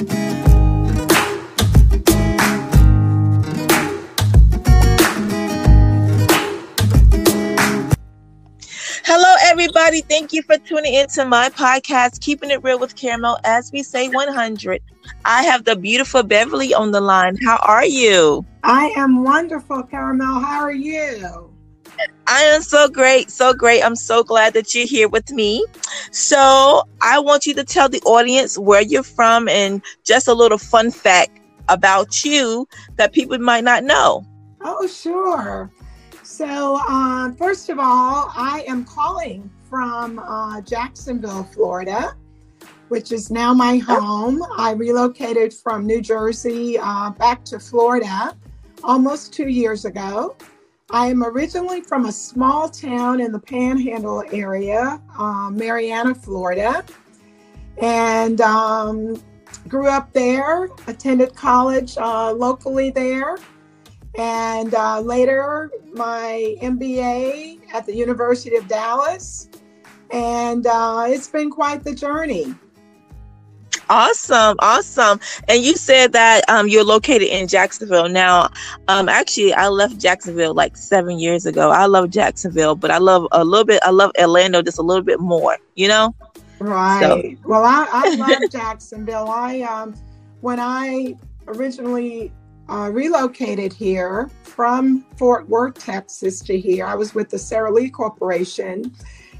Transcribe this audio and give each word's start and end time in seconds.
Hello, 0.00 0.08
everybody. 9.42 10.00
Thank 10.00 10.32
you 10.32 10.42
for 10.42 10.56
tuning 10.56 10.94
into 10.94 11.26
my 11.26 11.50
podcast, 11.50 12.22
Keeping 12.22 12.50
It 12.50 12.64
Real 12.64 12.78
with 12.78 12.96
Caramel. 12.96 13.36
As 13.44 13.70
we 13.72 13.82
say 13.82 14.08
100, 14.08 14.80
I 15.26 15.42
have 15.42 15.64
the 15.64 15.76
beautiful 15.76 16.22
Beverly 16.22 16.72
on 16.72 16.92
the 16.92 17.02
line. 17.02 17.36
How 17.44 17.58
are 17.58 17.84
you? 17.84 18.46
I 18.62 18.94
am 18.96 19.22
wonderful, 19.22 19.82
Caramel. 19.82 20.40
How 20.40 20.62
are 20.62 20.72
you? 20.72 21.52
I 22.26 22.42
am 22.42 22.62
so 22.62 22.88
great, 22.88 23.30
so 23.30 23.52
great. 23.52 23.82
I'm 23.82 23.96
so 23.96 24.22
glad 24.22 24.54
that 24.54 24.74
you're 24.74 24.86
here 24.86 25.08
with 25.08 25.30
me. 25.30 25.64
So, 26.12 26.82
I 27.02 27.18
want 27.18 27.46
you 27.46 27.54
to 27.54 27.64
tell 27.64 27.88
the 27.88 28.00
audience 28.02 28.56
where 28.56 28.82
you're 28.82 29.02
from 29.02 29.48
and 29.48 29.82
just 30.04 30.28
a 30.28 30.34
little 30.34 30.58
fun 30.58 30.90
fact 30.90 31.40
about 31.68 32.24
you 32.24 32.68
that 32.96 33.12
people 33.12 33.38
might 33.38 33.64
not 33.64 33.84
know. 33.84 34.24
Oh, 34.60 34.86
sure. 34.86 35.70
So, 36.22 36.80
uh, 36.88 37.32
first 37.32 37.68
of 37.70 37.78
all, 37.78 38.30
I 38.36 38.64
am 38.68 38.84
calling 38.84 39.50
from 39.68 40.18
uh, 40.18 40.60
Jacksonville, 40.60 41.44
Florida, 41.44 42.16
which 42.88 43.12
is 43.12 43.30
now 43.30 43.54
my 43.54 43.78
home. 43.78 44.42
I 44.56 44.72
relocated 44.72 45.54
from 45.54 45.86
New 45.86 46.00
Jersey 46.00 46.78
uh, 46.78 47.10
back 47.10 47.44
to 47.46 47.58
Florida 47.58 48.36
almost 48.82 49.32
two 49.32 49.48
years 49.48 49.84
ago. 49.84 50.36
I 50.92 51.06
am 51.06 51.22
originally 51.22 51.82
from 51.82 52.06
a 52.06 52.12
small 52.12 52.68
town 52.68 53.20
in 53.20 53.30
the 53.30 53.38
Panhandle 53.38 54.24
area, 54.32 55.00
uh, 55.16 55.48
Marianna, 55.50 56.16
Florida, 56.16 56.84
and 57.80 58.40
um, 58.40 59.22
grew 59.68 59.88
up 59.88 60.12
there, 60.12 60.68
attended 60.88 61.36
college 61.36 61.96
uh, 61.96 62.32
locally 62.32 62.90
there, 62.90 63.38
and 64.18 64.74
uh, 64.74 65.00
later 65.00 65.70
my 65.92 66.56
MBA 66.60 67.72
at 67.72 67.86
the 67.86 67.94
University 67.94 68.56
of 68.56 68.66
Dallas. 68.66 69.48
And 70.10 70.66
uh, 70.66 71.04
it's 71.06 71.28
been 71.28 71.50
quite 71.50 71.84
the 71.84 71.94
journey. 71.94 72.52
Awesome, 73.90 74.54
awesome. 74.60 75.18
And 75.48 75.64
you 75.64 75.74
said 75.74 76.12
that 76.12 76.48
um, 76.48 76.68
you're 76.68 76.84
located 76.84 77.26
in 77.26 77.48
Jacksonville. 77.48 78.08
Now, 78.08 78.48
um, 78.86 79.08
actually, 79.08 79.52
I 79.52 79.66
left 79.66 79.98
Jacksonville 79.98 80.54
like 80.54 80.76
seven 80.76 81.18
years 81.18 81.44
ago. 81.44 81.70
I 81.70 81.86
love 81.86 82.10
Jacksonville, 82.10 82.76
but 82.76 82.92
I 82.92 82.98
love 82.98 83.26
a 83.32 83.44
little 83.44 83.64
bit. 83.64 83.82
I 83.82 83.90
love 83.90 84.12
Orlando 84.16 84.62
just 84.62 84.78
a 84.78 84.82
little 84.82 85.02
bit 85.02 85.18
more. 85.18 85.58
You 85.74 85.88
know. 85.88 86.14
Right. 86.60 87.00
So. 87.00 87.48
Well, 87.48 87.64
I, 87.64 87.88
I 87.90 88.14
love 88.14 88.50
Jacksonville. 88.52 89.28
I 89.28 89.62
um, 89.62 89.94
when 90.40 90.60
I 90.60 91.16
originally 91.48 92.32
uh, 92.68 92.90
relocated 92.92 93.72
here 93.72 94.30
from 94.44 95.04
Fort 95.16 95.48
Worth, 95.48 95.74
Texas, 95.74 96.40
to 96.42 96.56
here, 96.56 96.86
I 96.86 96.94
was 96.94 97.12
with 97.12 97.28
the 97.28 97.38
Sara 97.40 97.72
Lee 97.72 97.90
Corporation, 97.90 98.94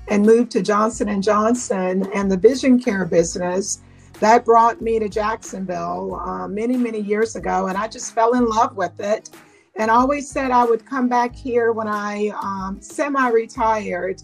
and 0.09 0.27
moved 0.27 0.51
to 0.51 0.61
Johnson 0.61 1.09
and 1.09 1.23
Johnson 1.23 2.05
and 2.13 2.29
the 2.29 2.37
vision 2.37 2.81
care 2.81 3.05
business 3.05 3.81
that 4.21 4.45
brought 4.45 4.81
me 4.81 4.99
to 4.99 5.09
Jacksonville 5.09 6.21
uh, 6.25 6.47
many, 6.47 6.77
many 6.77 7.01
years 7.01 7.37
ago, 7.37 7.67
and 7.67 7.77
I 7.77 7.89
just 7.89 8.15
fell 8.15 8.35
in 8.35 8.47
love 8.47 8.77
with 8.77 9.01
it. 9.01 9.31
And 9.77 9.91
always 9.91 10.31
said 10.31 10.51
I 10.51 10.65
would 10.65 10.85
come 10.85 11.09
back 11.09 11.35
here 11.35 11.73
when 11.73 11.89
I 11.89 12.29
um, 12.43 12.79
semi 12.83 13.29
retired. 13.31 14.23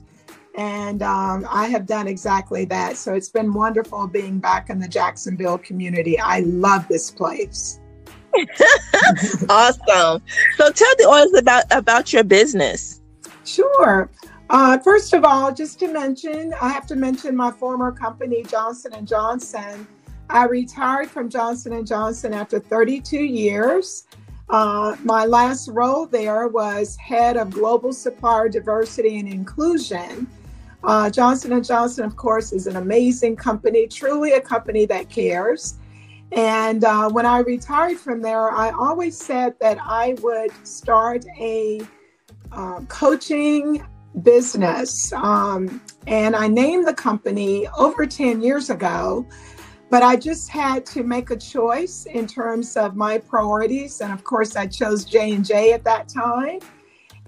And 0.56 1.02
um, 1.02 1.46
I 1.50 1.66
have 1.68 1.86
done 1.86 2.08
exactly 2.08 2.64
that. 2.66 2.96
So 2.96 3.14
it's 3.14 3.28
been 3.28 3.52
wonderful 3.52 4.06
being 4.06 4.38
back 4.38 4.70
in 4.70 4.78
the 4.78 4.88
Jacksonville 4.88 5.58
community. 5.58 6.18
I 6.18 6.40
love 6.40 6.88
this 6.88 7.10
place. 7.10 7.80
awesome. 9.48 10.22
So 10.56 10.70
tell 10.72 10.94
the 10.98 11.04
audience 11.08 11.38
about 11.38 11.64
about 11.70 12.12
your 12.12 12.24
business. 12.24 13.00
Sure. 13.44 14.10
Uh, 14.48 14.78
first 14.78 15.12
of 15.12 15.24
all, 15.24 15.52
just 15.52 15.78
to 15.80 15.88
mention, 15.88 16.54
I 16.60 16.68
have 16.68 16.86
to 16.86 16.96
mention 16.96 17.34
my 17.34 17.50
former 17.50 17.90
company, 17.90 18.44
Johnson 18.44 18.92
and 18.94 19.06
Johnson. 19.06 19.86
I 20.30 20.44
retired 20.44 21.10
from 21.10 21.28
Johnson 21.28 21.72
and 21.72 21.86
Johnson 21.86 22.32
after 22.32 22.60
32 22.60 23.16
years. 23.16 24.06
Uh, 24.48 24.94
my 25.02 25.24
last 25.24 25.68
role 25.68 26.06
there 26.06 26.46
was 26.46 26.96
head 26.96 27.36
of 27.36 27.50
global 27.50 27.92
supplier 27.92 28.48
diversity 28.48 29.18
and 29.18 29.28
inclusion. 29.28 30.28
Uh, 30.84 31.10
Johnson 31.10 31.52
and 31.52 31.64
Johnson, 31.64 32.04
of 32.04 32.14
course, 32.14 32.52
is 32.52 32.68
an 32.68 32.76
amazing 32.76 33.34
company, 33.34 33.88
truly 33.88 34.32
a 34.32 34.40
company 34.40 34.86
that 34.86 35.08
cares. 35.08 35.74
And 36.30 36.84
uh, 36.84 37.08
when 37.10 37.26
I 37.26 37.38
retired 37.38 37.98
from 37.98 38.22
there, 38.22 38.50
I 38.50 38.70
always 38.70 39.16
said 39.16 39.54
that 39.60 39.78
I 39.80 40.14
would 40.22 40.50
start 40.64 41.24
a 41.38 41.80
uh, 42.52 42.80
coaching 42.88 43.84
business. 44.22 45.12
Um, 45.12 45.80
and 46.06 46.34
I 46.34 46.48
named 46.48 46.86
the 46.86 46.94
company 46.94 47.66
over 47.76 48.06
10 48.06 48.40
years 48.40 48.70
ago, 48.70 49.26
but 49.90 50.02
I 50.02 50.16
just 50.16 50.48
had 50.48 50.84
to 50.86 51.02
make 51.02 51.30
a 51.30 51.36
choice 51.36 52.06
in 52.06 52.26
terms 52.26 52.76
of 52.76 52.96
my 52.96 53.18
priorities. 53.18 54.00
And 54.00 54.12
of 54.12 54.24
course, 54.24 54.56
I 54.56 54.66
chose 54.66 55.04
J&J 55.04 55.72
at 55.72 55.84
that 55.84 56.08
time. 56.08 56.60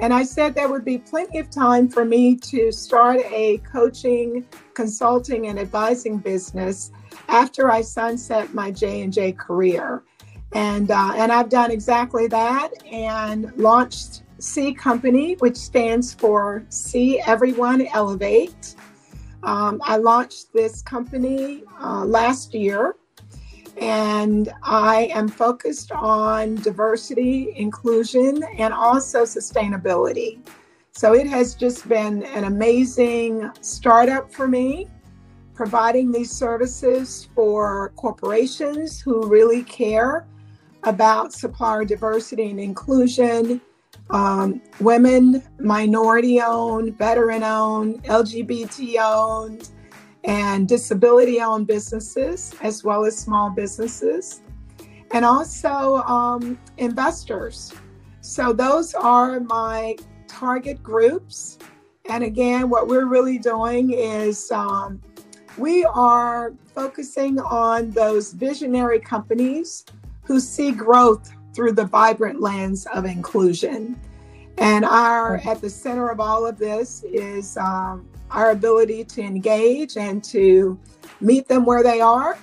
And 0.00 0.14
I 0.14 0.22
said 0.22 0.54
there 0.54 0.68
would 0.68 0.84
be 0.84 0.98
plenty 0.98 1.38
of 1.38 1.50
time 1.50 1.88
for 1.88 2.04
me 2.04 2.36
to 2.36 2.70
start 2.70 3.20
a 3.30 3.58
coaching, 3.58 4.46
consulting, 4.74 5.48
and 5.48 5.58
advising 5.58 6.18
business 6.18 6.92
after 7.28 7.70
I 7.70 7.80
sunset 7.80 8.54
my 8.54 8.70
J&J 8.70 9.32
career. 9.32 10.04
And, 10.52 10.90
uh, 10.90 11.12
and 11.16 11.32
I've 11.32 11.48
done 11.48 11.70
exactly 11.70 12.28
that 12.28 12.70
and 12.86 13.52
launched 13.56 14.22
C 14.40 14.72
Company, 14.72 15.34
which 15.40 15.56
stands 15.56 16.14
for 16.14 16.64
See 16.68 17.20
Everyone 17.20 17.86
Elevate. 17.88 18.76
Um, 19.42 19.80
I 19.84 19.96
launched 19.96 20.52
this 20.52 20.82
company 20.82 21.64
uh, 21.80 22.04
last 22.04 22.54
year, 22.54 22.96
and 23.80 24.52
I 24.62 25.10
am 25.12 25.28
focused 25.28 25.92
on 25.92 26.56
diversity, 26.56 27.52
inclusion, 27.56 28.42
and 28.56 28.72
also 28.72 29.22
sustainability. 29.22 30.40
So 30.92 31.14
it 31.14 31.26
has 31.26 31.54
just 31.54 31.88
been 31.88 32.24
an 32.24 32.44
amazing 32.44 33.50
startup 33.60 34.32
for 34.32 34.48
me, 34.48 34.88
providing 35.54 36.10
these 36.12 36.30
services 36.30 37.28
for 37.34 37.92
corporations 37.96 39.00
who 39.00 39.26
really 39.28 39.62
care 39.64 40.26
about 40.84 41.32
supplier 41.32 41.84
diversity 41.84 42.50
and 42.50 42.60
inclusion 42.60 43.60
um, 44.10 44.62
women, 44.80 45.42
minority 45.58 46.40
owned, 46.40 46.96
veteran 46.96 47.42
owned, 47.42 48.02
LGBT 48.04 48.96
owned, 49.00 49.70
and 50.24 50.68
disability 50.68 51.40
owned 51.40 51.66
businesses, 51.66 52.54
as 52.62 52.84
well 52.84 53.04
as 53.04 53.16
small 53.16 53.50
businesses, 53.50 54.42
and 55.12 55.24
also 55.24 55.96
um, 56.02 56.58
investors. 56.78 57.72
So, 58.20 58.52
those 58.52 58.94
are 58.94 59.40
my 59.40 59.96
target 60.26 60.82
groups. 60.82 61.58
And 62.10 62.24
again, 62.24 62.70
what 62.70 62.88
we're 62.88 63.06
really 63.06 63.38
doing 63.38 63.92
is 63.92 64.50
um, 64.50 65.00
we 65.58 65.84
are 65.84 66.52
focusing 66.74 67.38
on 67.40 67.90
those 67.90 68.32
visionary 68.32 69.00
companies 69.00 69.84
who 70.22 70.40
see 70.40 70.72
growth 70.72 71.32
through 71.58 71.72
the 71.72 71.84
vibrant 71.84 72.40
lens 72.40 72.86
of 72.94 73.04
inclusion. 73.04 73.98
And 74.58 74.84
our 74.84 75.38
at 75.44 75.60
the 75.60 75.68
center 75.68 76.08
of 76.08 76.20
all 76.20 76.46
of 76.46 76.56
this 76.56 77.02
is 77.02 77.56
um, 77.56 78.08
our 78.30 78.52
ability 78.52 79.02
to 79.06 79.22
engage 79.22 79.96
and 79.96 80.22
to 80.22 80.78
meet 81.20 81.48
them 81.48 81.66
where 81.66 81.82
they 81.82 82.00
are 82.00 82.38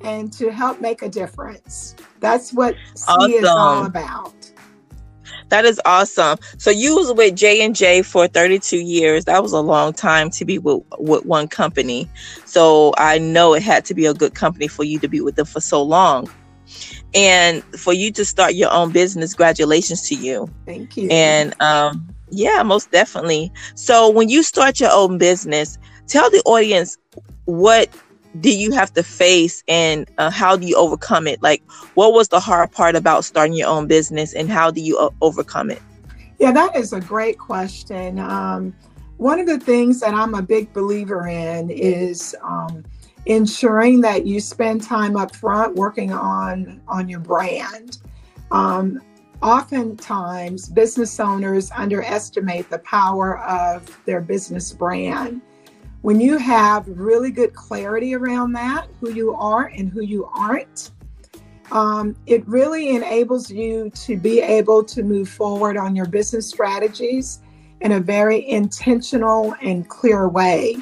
and 0.00 0.32
to 0.32 0.50
help 0.50 0.80
make 0.80 1.02
a 1.02 1.10
difference. 1.10 1.94
That's 2.20 2.54
what 2.54 2.74
awesome. 3.06 3.32
C 3.32 3.36
is 3.36 3.44
all 3.44 3.84
about. 3.84 4.32
That 5.50 5.66
is 5.66 5.78
awesome. 5.84 6.38
So 6.56 6.70
you 6.70 6.96
was 6.96 7.12
with 7.12 7.36
J 7.36 7.62
and 7.62 7.76
J 7.76 8.00
for 8.00 8.26
32 8.28 8.78
years. 8.78 9.26
That 9.26 9.42
was 9.42 9.52
a 9.52 9.60
long 9.60 9.92
time 9.92 10.30
to 10.30 10.46
be 10.46 10.56
with, 10.56 10.82
with 10.98 11.26
one 11.26 11.48
company. 11.48 12.08
So 12.46 12.94
I 12.96 13.18
know 13.18 13.52
it 13.52 13.62
had 13.62 13.84
to 13.84 13.94
be 13.94 14.06
a 14.06 14.14
good 14.14 14.34
company 14.34 14.68
for 14.68 14.84
you 14.84 14.98
to 15.00 15.08
be 15.08 15.20
with 15.20 15.36
them 15.36 15.44
for 15.44 15.60
so 15.60 15.82
long 15.82 16.30
and 17.14 17.62
for 17.78 17.92
you 17.92 18.10
to 18.12 18.24
start 18.24 18.54
your 18.54 18.72
own 18.72 18.92
business 18.92 19.34
congratulations 19.34 20.08
to 20.08 20.14
you. 20.14 20.48
Thank 20.66 20.96
you. 20.96 21.08
And 21.10 21.54
um 21.60 22.08
yeah 22.30 22.62
most 22.62 22.90
definitely. 22.90 23.52
So 23.74 24.10
when 24.10 24.28
you 24.28 24.42
start 24.42 24.80
your 24.80 24.90
own 24.92 25.18
business 25.18 25.78
tell 26.06 26.30
the 26.30 26.42
audience 26.44 26.96
what 27.46 27.88
do 28.40 28.56
you 28.56 28.72
have 28.72 28.92
to 28.94 29.02
face 29.02 29.62
and 29.68 30.10
uh, 30.18 30.30
how 30.30 30.56
do 30.56 30.66
you 30.66 30.76
overcome 30.76 31.26
it? 31.26 31.42
Like 31.42 31.62
what 31.94 32.12
was 32.12 32.28
the 32.28 32.40
hard 32.40 32.72
part 32.72 32.96
about 32.96 33.24
starting 33.24 33.54
your 33.54 33.68
own 33.68 33.86
business 33.86 34.34
and 34.34 34.50
how 34.50 34.70
do 34.70 34.80
you 34.80 34.98
uh, 34.98 35.10
overcome 35.20 35.70
it? 35.70 35.82
Yeah 36.38 36.52
that 36.52 36.74
is 36.76 36.92
a 36.92 37.00
great 37.00 37.38
question. 37.38 38.18
Um, 38.18 38.74
one 39.16 39.38
of 39.38 39.46
the 39.46 39.58
things 39.58 40.00
that 40.00 40.12
i'm 40.14 40.34
a 40.34 40.42
big 40.42 40.72
believer 40.72 41.26
in 41.26 41.70
is 41.70 42.34
um, 42.42 42.84
ensuring 43.26 44.00
that 44.02 44.26
you 44.26 44.40
spend 44.40 44.82
time 44.82 45.16
up 45.16 45.34
front 45.34 45.74
working 45.74 46.12
on 46.12 46.80
on 46.88 47.08
your 47.08 47.20
brand. 47.20 47.98
Um, 48.50 49.00
oftentimes, 49.42 50.68
business 50.68 51.18
owners 51.20 51.70
underestimate 51.72 52.68
the 52.70 52.78
power 52.80 53.38
of 53.40 53.98
their 54.04 54.20
business 54.20 54.72
brand. 54.72 55.40
When 56.02 56.20
you 56.20 56.36
have 56.36 56.86
really 56.86 57.30
good 57.30 57.54
clarity 57.54 58.14
around 58.14 58.52
that, 58.52 58.88
who 59.00 59.10
you 59.10 59.34
are 59.34 59.66
and 59.68 59.90
who 59.90 60.02
you 60.02 60.26
aren't, 60.34 60.90
um, 61.72 62.14
it 62.26 62.46
really 62.46 62.90
enables 62.90 63.50
you 63.50 63.90
to 63.90 64.18
be 64.18 64.40
able 64.40 64.84
to 64.84 65.02
move 65.02 65.28
forward 65.28 65.78
on 65.78 65.96
your 65.96 66.06
business 66.06 66.48
strategies 66.48 67.40
in 67.80 67.92
a 67.92 68.00
very 68.00 68.48
intentional 68.48 69.54
and 69.62 69.88
clear 69.88 70.28
way. 70.28 70.76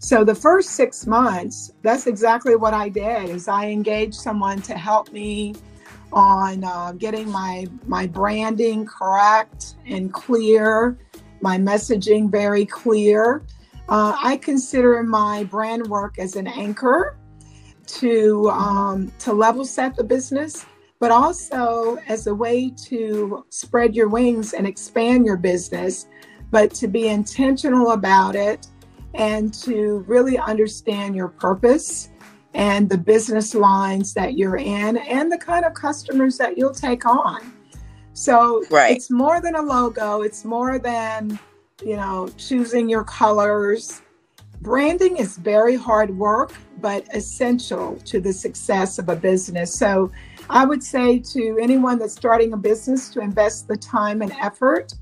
So 0.00 0.24
the 0.24 0.34
first 0.34 0.70
six 0.70 1.06
months, 1.06 1.72
that's 1.82 2.06
exactly 2.06 2.54
what 2.54 2.72
I 2.72 2.88
did. 2.88 3.30
Is 3.30 3.48
I 3.48 3.66
engaged 3.66 4.14
someone 4.14 4.62
to 4.62 4.74
help 4.74 5.12
me 5.12 5.54
on 6.12 6.64
uh, 6.64 6.92
getting 6.92 7.30
my 7.30 7.66
my 7.86 8.06
branding 8.06 8.86
correct 8.86 9.74
and 9.86 10.12
clear, 10.12 10.96
my 11.40 11.58
messaging 11.58 12.30
very 12.30 12.64
clear. 12.64 13.44
Uh, 13.88 14.16
I 14.22 14.36
consider 14.36 15.02
my 15.02 15.44
brand 15.44 15.86
work 15.86 16.18
as 16.18 16.36
an 16.36 16.46
anchor 16.46 17.16
to 17.86 18.50
um, 18.50 19.12
to 19.18 19.32
level 19.32 19.64
set 19.64 19.96
the 19.96 20.04
business, 20.04 20.64
but 21.00 21.10
also 21.10 21.98
as 22.06 22.28
a 22.28 22.34
way 22.34 22.70
to 22.84 23.44
spread 23.50 23.96
your 23.96 24.08
wings 24.08 24.52
and 24.52 24.64
expand 24.64 25.26
your 25.26 25.36
business, 25.36 26.06
but 26.52 26.72
to 26.74 26.86
be 26.86 27.08
intentional 27.08 27.90
about 27.90 28.36
it 28.36 28.68
and 29.14 29.52
to 29.54 30.04
really 30.06 30.38
understand 30.38 31.16
your 31.16 31.28
purpose 31.28 32.10
and 32.54 32.88
the 32.88 32.98
business 32.98 33.54
lines 33.54 34.14
that 34.14 34.36
you're 34.36 34.56
in 34.56 34.96
and 34.96 35.30
the 35.30 35.38
kind 35.38 35.64
of 35.64 35.74
customers 35.74 36.38
that 36.38 36.56
you'll 36.56 36.74
take 36.74 37.06
on. 37.06 37.52
So 38.14 38.64
right. 38.70 38.96
it's 38.96 39.10
more 39.10 39.40
than 39.40 39.54
a 39.54 39.62
logo, 39.62 40.22
it's 40.22 40.44
more 40.44 40.78
than, 40.78 41.38
you 41.84 41.96
know, 41.96 42.28
choosing 42.36 42.88
your 42.88 43.04
colors. 43.04 44.02
Branding 44.60 45.18
is 45.18 45.36
very 45.36 45.76
hard 45.76 46.10
work, 46.16 46.52
but 46.80 47.06
essential 47.14 47.96
to 48.06 48.20
the 48.20 48.32
success 48.32 48.98
of 48.98 49.08
a 49.08 49.14
business. 49.14 49.72
So 49.72 50.10
I 50.50 50.64
would 50.64 50.82
say 50.82 51.18
to 51.20 51.58
anyone 51.60 51.98
that's 51.98 52.14
starting 52.14 52.54
a 52.54 52.56
business 52.56 53.08
to 53.10 53.20
invest 53.20 53.68
the 53.68 53.76
time 53.76 54.22
and 54.22 54.32
effort 54.40 54.94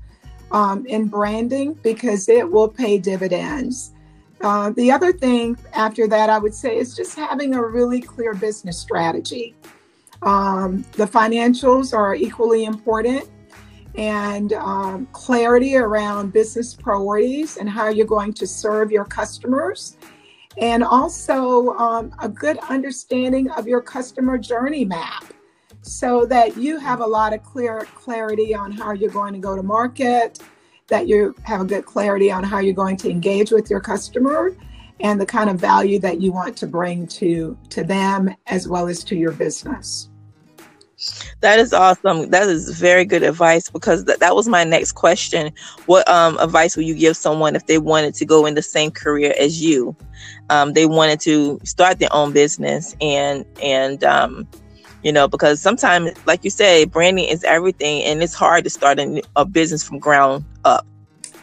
um, 0.51 0.85
in 0.85 1.07
branding 1.07 1.73
because 1.75 2.29
it 2.29 2.49
will 2.49 2.67
pay 2.67 2.97
dividends. 2.97 3.93
Uh, 4.41 4.69
the 4.71 4.91
other 4.91 5.11
thing 5.11 5.57
after 5.73 6.07
that, 6.07 6.29
I 6.29 6.37
would 6.37 6.53
say, 6.53 6.77
is 6.77 6.95
just 6.95 7.15
having 7.15 7.55
a 7.55 7.63
really 7.63 8.01
clear 8.01 8.33
business 8.33 8.77
strategy. 8.77 9.55
Um, 10.21 10.83
the 10.93 11.05
financials 11.05 11.95
are 11.95 12.15
equally 12.15 12.65
important, 12.65 13.29
and 13.95 14.53
um, 14.53 15.07
clarity 15.11 15.75
around 15.75 16.33
business 16.33 16.75
priorities 16.75 17.57
and 17.57 17.67
how 17.67 17.89
you're 17.89 18.05
going 18.05 18.33
to 18.33 18.45
serve 18.45 18.91
your 18.91 19.05
customers, 19.05 19.97
and 20.59 20.83
also 20.83 21.69
um, 21.77 22.13
a 22.19 22.29
good 22.29 22.57
understanding 22.69 23.49
of 23.51 23.67
your 23.67 23.81
customer 23.81 24.37
journey 24.37 24.85
map 24.85 25.25
so 25.81 26.25
that 26.25 26.57
you 26.57 26.77
have 26.77 26.99
a 26.99 27.05
lot 27.05 27.33
of 27.33 27.41
clear 27.43 27.87
clarity 27.95 28.53
on 28.53 28.71
how 28.71 28.91
you're 28.91 29.11
going 29.11 29.33
to 29.33 29.39
go 29.39 29.55
to 29.55 29.63
market 29.63 30.39
that 30.87 31.07
you 31.07 31.35
have 31.43 31.61
a 31.61 31.65
good 31.65 31.85
clarity 31.85 32.31
on 32.31 32.43
how 32.43 32.59
you're 32.59 32.73
going 32.73 32.97
to 32.97 33.09
engage 33.09 33.51
with 33.51 33.69
your 33.69 33.79
customer 33.79 34.55
and 34.99 35.21
the 35.21 35.25
kind 35.25 35.49
of 35.49 35.59
value 35.59 35.99
that 35.99 36.21
you 36.21 36.31
want 36.31 36.57
to 36.57 36.67
bring 36.67 37.07
to 37.07 37.57
to 37.69 37.83
them 37.83 38.33
as 38.47 38.67
well 38.67 38.87
as 38.87 39.03
to 39.03 39.15
your 39.15 39.31
business. 39.31 40.09
That 41.41 41.59
is 41.59 41.73
awesome. 41.73 42.31
That 42.31 42.47
is 42.47 42.71
very 42.79 43.05
good 43.05 43.21
advice 43.21 43.69
because 43.69 44.03
th- 44.05 44.17
that 44.17 44.35
was 44.35 44.47
my 44.47 44.63
next 44.63 44.93
question. 44.93 45.51
What 45.85 46.07
um, 46.09 46.39
advice 46.39 46.75
would 46.75 46.87
you 46.87 46.95
give 46.95 47.15
someone 47.15 47.55
if 47.55 47.67
they 47.67 47.77
wanted 47.77 48.15
to 48.15 48.25
go 48.25 48.47
in 48.47 48.55
the 48.55 48.63
same 48.63 48.89
career 48.89 49.35
as 49.39 49.61
you? 49.61 49.95
Um, 50.49 50.73
they 50.73 50.87
wanted 50.87 51.19
to 51.21 51.59
start 51.63 51.99
their 51.99 52.11
own 52.11 52.33
business 52.33 52.95
and 52.99 53.45
and 53.61 54.03
um, 54.03 54.47
you 55.03 55.11
know 55.11 55.27
because 55.27 55.61
sometimes 55.61 56.11
like 56.25 56.43
you 56.43 56.49
say 56.49 56.85
branding 56.85 57.25
is 57.25 57.43
everything 57.43 58.03
and 58.03 58.21
it's 58.21 58.33
hard 58.33 58.63
to 58.63 58.69
start 58.69 58.99
a, 58.99 59.21
a 59.35 59.45
business 59.45 59.83
from 59.83 59.99
ground 59.99 60.43
up 60.65 60.85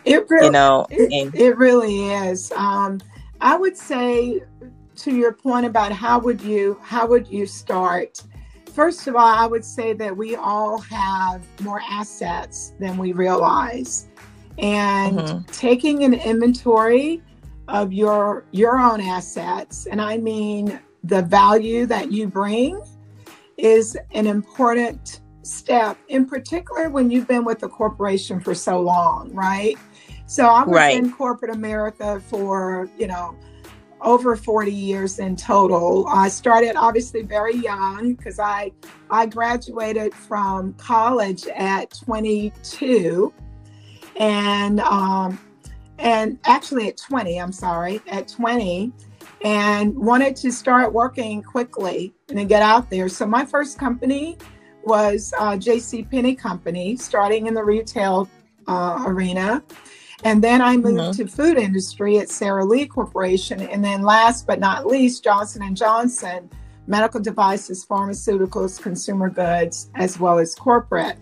it 0.04 0.28
really, 0.28 0.46
you 0.46 0.52
know 0.52 0.86
it, 0.90 1.12
and, 1.12 1.34
it 1.34 1.56
really 1.56 2.10
is. 2.10 2.52
Um, 2.52 3.00
i 3.40 3.56
would 3.56 3.76
say 3.76 4.42
to 4.96 5.14
your 5.14 5.32
point 5.32 5.66
about 5.66 5.92
how 5.92 6.18
would 6.18 6.40
you 6.40 6.78
how 6.82 7.06
would 7.06 7.28
you 7.28 7.46
start? 7.46 8.22
First 8.72 9.06
of 9.06 9.14
all 9.14 9.26
i 9.26 9.46
would 9.46 9.64
say 9.64 9.92
that 9.92 10.16
we 10.16 10.36
all 10.36 10.78
have 10.78 11.44
more 11.60 11.80
assets 11.88 12.74
than 12.78 12.96
we 12.98 13.12
realize. 13.12 14.08
And 14.58 15.18
mm-hmm. 15.18 15.52
taking 15.52 16.04
an 16.04 16.14
inventory 16.14 17.22
of 17.68 17.92
your 17.92 18.44
your 18.50 18.78
own 18.78 19.00
assets 19.00 19.86
and 19.86 20.00
i 20.00 20.18
mean 20.18 20.78
the 21.04 21.22
value 21.22 21.86
that 21.86 22.12
you 22.12 22.26
bring 22.26 22.80
is 23.56 23.96
an 24.12 24.26
important 24.26 25.20
step, 25.42 25.98
in 26.08 26.26
particular 26.26 26.88
when 26.88 27.10
you've 27.10 27.28
been 27.28 27.44
with 27.44 27.62
a 27.62 27.68
corporation 27.68 28.40
for 28.40 28.54
so 28.54 28.80
long, 28.80 29.32
right? 29.32 29.76
So 30.26 30.46
I 30.46 30.64
was 30.64 30.74
right. 30.74 30.96
in 30.96 31.12
corporate 31.12 31.54
America 31.54 32.20
for, 32.28 32.88
you 32.98 33.06
know, 33.06 33.36
over 34.00 34.36
40 34.36 34.70
years 34.70 35.18
in 35.18 35.36
total. 35.36 36.06
I 36.08 36.28
started 36.28 36.76
obviously 36.76 37.22
very 37.22 37.56
young 37.56 38.14
because 38.14 38.38
I 38.38 38.72
I 39.10 39.26
graduated 39.26 40.14
from 40.14 40.74
college 40.74 41.46
at 41.48 41.90
22 42.04 43.32
and 44.16 44.80
um 44.80 45.38
and 45.98 46.38
actually 46.44 46.88
at 46.88 46.96
20, 46.96 47.40
I'm 47.40 47.52
sorry, 47.52 48.00
at 48.08 48.28
20 48.28 48.92
and 49.44 49.94
wanted 49.94 50.34
to 50.34 50.50
start 50.50 50.92
working 50.92 51.42
quickly 51.42 52.14
and 52.30 52.48
get 52.48 52.62
out 52.62 52.88
there. 52.88 53.10
So 53.10 53.26
my 53.26 53.44
first 53.44 53.78
company 53.78 54.38
was 54.82 55.34
uh, 55.38 55.56
J.C. 55.58 56.02
Penney 56.04 56.34
Company, 56.34 56.96
starting 56.96 57.46
in 57.46 57.54
the 57.54 57.62
retail 57.62 58.28
uh, 58.66 59.04
arena. 59.06 59.62
And 60.24 60.42
then 60.42 60.62
I 60.62 60.78
moved 60.78 60.98
mm-hmm. 60.98 61.22
to 61.22 61.26
food 61.28 61.58
industry 61.58 62.18
at 62.18 62.30
Sara 62.30 62.64
Lee 62.64 62.86
Corporation. 62.86 63.60
And 63.60 63.84
then 63.84 64.02
last 64.02 64.46
but 64.46 64.58
not 64.58 64.86
least, 64.86 65.22
Johnson 65.22 65.62
and 65.62 65.76
Johnson, 65.76 66.48
medical 66.86 67.20
devices, 67.20 67.84
pharmaceuticals, 67.84 68.80
consumer 68.80 69.28
goods, 69.28 69.90
as 69.94 70.18
well 70.18 70.38
as 70.38 70.54
corporate. 70.54 71.18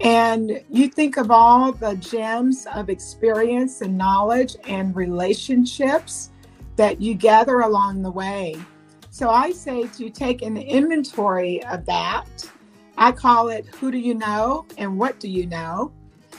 And 0.00 0.64
you 0.70 0.88
think 0.88 1.18
of 1.18 1.30
all 1.30 1.72
the 1.72 1.96
gems 1.96 2.66
of 2.74 2.88
experience 2.88 3.82
and 3.82 3.96
knowledge 3.96 4.56
and 4.64 4.96
relationships 4.96 6.31
that 6.76 7.00
you 7.00 7.14
gather 7.14 7.60
along 7.60 8.02
the 8.02 8.10
way. 8.10 8.56
So 9.10 9.28
I 9.28 9.52
say 9.52 9.86
to 9.88 10.10
take 10.10 10.42
an 10.42 10.56
inventory 10.56 11.62
of 11.64 11.84
that. 11.86 12.26
I 12.96 13.12
call 13.12 13.48
it 13.48 13.66
who 13.66 13.90
do 13.90 13.98
you 13.98 14.14
know 14.14 14.66
and 14.78 14.98
what 14.98 15.20
do 15.20 15.28
you 15.28 15.46
know? 15.46 15.92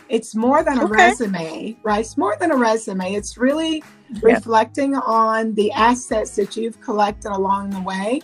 It's 0.10 0.36
more 0.36 0.64
than 0.64 0.80
a 0.80 0.86
okay. 0.86 0.94
resume, 0.94 1.78
right? 1.84 2.02
It's 2.02 2.18
more 2.18 2.36
than 2.40 2.52
a 2.52 2.58
resume. 2.58 3.14
It's 3.14 3.38
really 3.38 3.84
yeah. 4.10 4.20
reflecting 4.22 4.96
on 4.96 5.54
the 5.56 5.72
assets 5.72 6.36
that 6.36 6.56
you've 6.56 6.80
collected 6.82 7.32
along 7.32 7.72
the 7.72 7.82
way. 7.82 8.22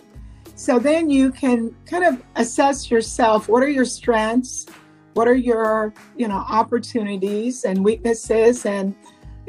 So 0.54 0.78
then 0.78 1.08
you 1.08 1.30
can 1.32 1.74
kind 1.86 2.04
of 2.04 2.22
assess 2.36 2.90
yourself. 2.90 3.48
What 3.48 3.62
are 3.62 3.68
your 3.68 3.84
strengths? 3.84 4.66
What 5.14 5.26
are 5.26 5.34
your, 5.34 5.94
you 6.16 6.28
know, 6.28 6.44
opportunities 6.48 7.64
and 7.64 7.84
weaknesses 7.84 8.66
and 8.66 8.94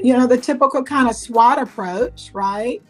you 0.03 0.13
know, 0.13 0.27
the 0.27 0.37
typical 0.37 0.83
kind 0.83 1.09
of 1.09 1.15
SWOT 1.15 1.59
approach, 1.59 2.31
right? 2.33 2.81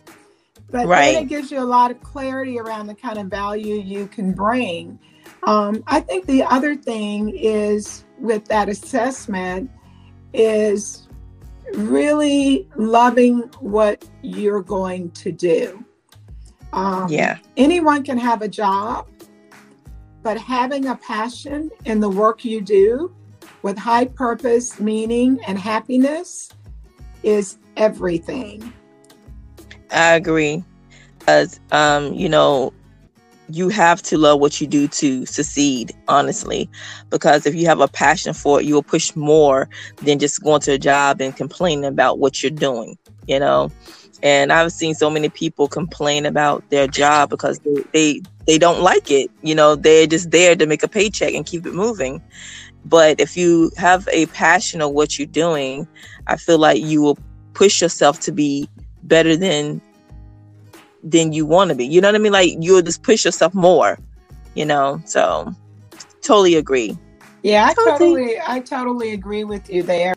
But 0.70 0.88
right. 0.88 1.14
then 1.14 1.24
it 1.24 1.28
gives 1.28 1.52
you 1.52 1.60
a 1.60 1.66
lot 1.66 1.92
of 1.92 2.02
clarity 2.02 2.60
around 2.60 2.88
the 2.88 2.96
kind 2.96 3.18
of 3.18 3.28
value 3.28 3.76
you 3.76 4.08
can 4.08 4.32
bring. 4.32 4.98
Um, 5.44 5.84
I 5.88 6.00
think 6.00 6.26
the 6.28 6.44
other 6.44 6.76
thing 6.76 7.36
is 7.36 8.06
with 8.20 8.46
that 8.46 8.70
assessment 8.70 9.70
is 10.34 11.08
really 11.74 12.70
loving 12.76 13.40
what 13.60 14.10
you're 14.22 14.62
going 14.62 15.12
to 15.12 15.32
do. 15.32 15.84
Um, 16.74 17.10
yeah. 17.10 17.38
Anyone 17.58 18.04
can 18.04 18.18
have 18.18 18.42
a 18.42 18.48
job, 18.48 19.08
but 20.24 20.38
having 20.38 20.88
a 20.88 20.96
passion 20.96 21.70
in 21.86 22.00
the 22.00 22.10
work 22.10 22.46
you 22.46 22.62
do 22.62 23.14
with 23.62 23.78
high 23.78 24.06
purpose, 24.06 24.80
meaning, 24.80 25.40
and 25.48 25.58
happiness 25.58 26.50
is 27.24 27.58
everything. 27.78 28.74
I 29.92 30.14
agree. 30.14 30.64
As 31.28 31.60
um, 31.72 32.14
you 32.14 32.30
know, 32.30 32.74
you 33.50 33.70
have 33.70 34.02
to 34.02 34.18
love 34.18 34.40
what 34.40 34.62
you 34.62 34.68
do 34.68 34.88
to 34.88 35.26
succeed, 35.26 35.94
honestly. 36.08 36.70
Because 37.10 37.46
if 37.46 37.54
you 37.56 37.66
have 37.68 37.82
a 37.82 37.88
passion 37.88 38.34
for 38.34 38.60
it, 38.60 38.66
you 38.66 38.74
will 38.74 38.84
push 38.84 39.16
more 39.16 39.70
than 39.98 40.20
just 40.20 40.42
going 40.44 40.62
to 40.62 40.74
a 40.74 40.78
job 40.78 41.22
and 41.22 41.36
complaining 41.36 41.86
about 41.86 42.20
what 42.20 42.42
you're 42.42 42.50
doing, 42.50 42.98
you 43.28 43.40
know. 43.40 43.72
And 44.24 44.54
I've 44.54 44.72
seen 44.72 44.94
so 44.94 45.10
many 45.10 45.30
people 45.30 45.68
complain 45.68 46.26
about 46.26 46.70
their 46.70 46.88
job 46.88 47.30
because 47.30 47.60
they, 47.60 47.84
they 47.92 48.22
they 48.48 48.58
don't 48.58 48.82
like 48.82 49.10
it. 49.10 49.32
You 49.42 49.56
know, 49.56 49.76
they're 49.76 50.08
just 50.08 50.32
there 50.32 50.56
to 50.56 50.66
make 50.66 50.84
a 50.84 50.88
paycheck 50.88 51.34
and 51.34 51.46
keep 51.46 51.66
it 51.66 51.74
moving. 51.74 52.22
But 52.86 53.20
if 53.20 53.38
you 53.38 53.72
have 53.78 54.08
a 54.12 54.26
passion 54.28 54.82
of 54.82 54.92
what 54.92 55.18
you're 55.18 55.28
doing, 55.28 55.88
I 56.32 56.38
feel 56.38 56.58
like 56.58 56.82
you 56.82 57.02
will 57.02 57.18
push 57.54 57.82
yourself 57.82 58.22
to 58.22 58.32
be 58.32 58.70
better 59.04 59.36
than 59.36 59.82
than 61.04 61.34
you 61.34 61.46
want 61.46 61.70
to 61.70 61.76
be. 61.76 61.86
You 61.86 62.00
know 62.00 62.08
what 62.08 62.16
I 62.16 62.20
mean? 62.20 62.32
Like 62.32 62.56
you'll 62.60 62.82
just 62.82 63.04
push 63.04 63.26
yourself 63.26 63.54
more, 63.54 64.00
you 64.56 64.66
know. 64.66 65.02
So 65.06 65.54
totally 66.22 66.56
agree. 66.56 66.98
Yeah, 67.44 67.68
I 67.68 67.74
totally 67.74 68.38
I 68.48 68.62
totally 68.62 69.12
agree 69.12 69.44
with 69.44 69.70
you 69.70 69.84
there. 69.84 70.14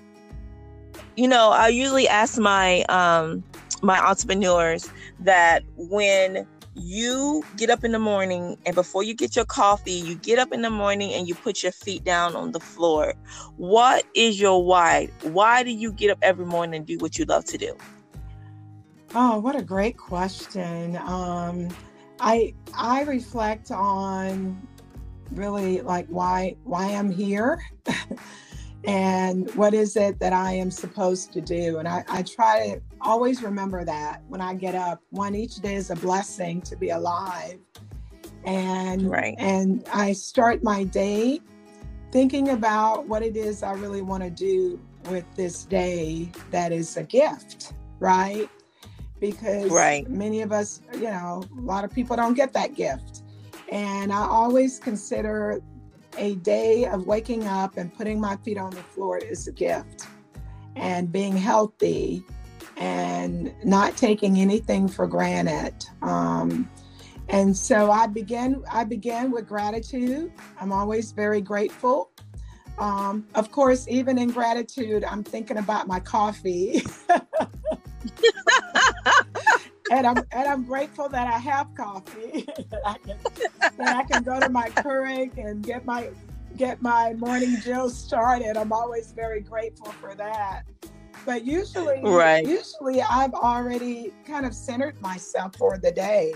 You 1.16 1.26
know, 1.26 1.50
I 1.50 1.68
usually 1.68 2.06
ask 2.06 2.38
my 2.38 2.82
um 2.84 3.42
my 3.82 3.98
entrepreneurs 3.98 4.88
that 5.20 5.64
when 5.76 6.46
you 6.74 7.44
get 7.56 7.70
up 7.70 7.84
in 7.84 7.92
the 7.92 7.98
morning 7.98 8.58
and 8.66 8.74
before 8.74 9.02
you 9.02 9.14
get 9.14 9.36
your 9.36 9.44
coffee, 9.44 9.92
you 9.92 10.16
get 10.16 10.38
up 10.38 10.52
in 10.52 10.62
the 10.62 10.70
morning 10.70 11.12
and 11.12 11.28
you 11.28 11.34
put 11.34 11.62
your 11.62 11.72
feet 11.72 12.04
down 12.04 12.34
on 12.34 12.52
the 12.52 12.60
floor. 12.60 13.14
What 13.56 14.04
is 14.14 14.40
your 14.40 14.64
why? 14.64 15.08
Why 15.22 15.62
do 15.62 15.70
you 15.70 15.92
get 15.92 16.10
up 16.10 16.18
every 16.22 16.46
morning 16.46 16.78
and 16.78 16.86
do 16.86 16.98
what 16.98 17.18
you 17.18 17.24
love 17.24 17.44
to 17.46 17.58
do? 17.58 17.76
Oh, 19.14 19.38
what 19.38 19.54
a 19.54 19.62
great 19.62 19.96
question. 19.96 20.96
Um, 20.96 21.68
I 22.20 22.54
I 22.76 23.02
reflect 23.02 23.70
on 23.70 24.66
really 25.32 25.80
like 25.82 26.06
why 26.08 26.56
why 26.64 26.86
I'm 26.86 27.10
here 27.10 27.62
and 28.84 29.52
what 29.54 29.74
is 29.74 29.96
it 29.96 30.18
that 30.20 30.32
I 30.32 30.52
am 30.52 30.70
supposed 30.70 31.32
to 31.32 31.40
do. 31.40 31.78
And 31.78 31.88
I, 31.88 32.04
I 32.08 32.22
try 32.22 32.74
to 32.74 32.93
always 33.04 33.42
remember 33.42 33.84
that 33.84 34.22
when 34.28 34.40
I 34.40 34.54
get 34.54 34.74
up. 34.74 35.00
One 35.10 35.34
each 35.34 35.56
day 35.56 35.74
is 35.74 35.90
a 35.90 35.96
blessing 35.96 36.60
to 36.62 36.76
be 36.76 36.90
alive. 36.90 37.58
And 38.44 39.08
right. 39.08 39.34
and 39.38 39.86
I 39.92 40.12
start 40.12 40.62
my 40.62 40.84
day 40.84 41.40
thinking 42.10 42.50
about 42.50 43.06
what 43.08 43.22
it 43.22 43.36
is 43.36 43.62
I 43.62 43.72
really 43.72 44.02
want 44.02 44.22
to 44.22 44.30
do 44.30 44.80
with 45.08 45.24
this 45.34 45.64
day 45.64 46.30
that 46.50 46.70
is 46.70 46.96
a 46.96 47.02
gift, 47.02 47.72
right? 48.00 48.48
Because 49.20 49.70
right. 49.70 50.08
many 50.10 50.42
of 50.42 50.52
us, 50.52 50.82
you 50.94 51.04
know, 51.04 51.44
a 51.56 51.60
lot 51.60 51.84
of 51.84 51.92
people 51.92 52.16
don't 52.16 52.34
get 52.34 52.52
that 52.52 52.74
gift. 52.74 53.22
And 53.70 54.12
I 54.12 54.26
always 54.26 54.78
consider 54.78 55.60
a 56.18 56.34
day 56.36 56.84
of 56.86 57.06
waking 57.06 57.46
up 57.46 57.76
and 57.76 57.92
putting 57.92 58.20
my 58.20 58.36
feet 58.36 58.58
on 58.58 58.70
the 58.70 58.82
floor 58.82 59.18
is 59.18 59.48
a 59.48 59.52
gift. 59.52 60.06
And 60.76 61.10
being 61.10 61.36
healthy 61.36 62.24
and 62.76 63.54
not 63.64 63.96
taking 63.96 64.38
anything 64.38 64.88
for 64.88 65.06
granted. 65.06 65.74
Um, 66.02 66.70
and 67.28 67.56
so 67.56 67.90
I 67.90 68.06
began. 68.06 68.62
I 68.70 68.84
began 68.84 69.30
with 69.30 69.48
gratitude. 69.48 70.30
I'm 70.60 70.72
always 70.72 71.12
very 71.12 71.40
grateful. 71.40 72.10
Um, 72.78 73.26
of 73.34 73.50
course, 73.50 73.86
even 73.88 74.18
in 74.18 74.30
gratitude, 74.30 75.04
I'm 75.04 75.22
thinking 75.24 75.58
about 75.58 75.86
my 75.86 76.00
coffee. 76.00 76.82
and 79.90 80.06
I'm 80.06 80.22
and 80.32 80.48
I'm 80.48 80.64
grateful 80.64 81.08
that 81.08 81.26
I 81.26 81.38
have 81.38 81.68
coffee. 81.74 82.46
that, 82.70 82.80
I 82.84 82.98
can, 82.98 83.16
that 83.78 83.96
I 83.96 84.02
can 84.04 84.22
go 84.22 84.40
to 84.40 84.48
my 84.48 84.68
Keurig 84.70 85.38
and 85.38 85.62
get 85.62 85.86
my 85.86 86.10
get 86.56 86.82
my 86.82 87.14
morning 87.14 87.56
jill 87.62 87.90
started. 87.90 88.56
I'm 88.56 88.72
always 88.72 89.12
very 89.12 89.40
grateful 89.40 89.92
for 89.92 90.14
that. 90.16 90.62
But 91.24 91.44
usually, 91.44 92.00
right. 92.02 92.46
usually 92.46 93.00
I've 93.02 93.34
already 93.34 94.12
kind 94.26 94.44
of 94.44 94.54
centered 94.54 95.00
myself 95.00 95.56
for 95.56 95.78
the 95.78 95.90
day. 95.90 96.34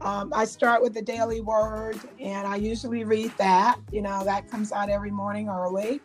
Um, 0.00 0.32
I 0.34 0.44
start 0.44 0.82
with 0.82 0.94
the 0.94 1.02
daily 1.02 1.40
word, 1.40 1.98
and 2.20 2.46
I 2.46 2.56
usually 2.56 3.04
read 3.04 3.32
that. 3.38 3.78
You 3.90 4.02
know, 4.02 4.24
that 4.24 4.50
comes 4.50 4.72
out 4.72 4.88
every 4.88 5.10
morning 5.10 5.48
early, 5.48 6.00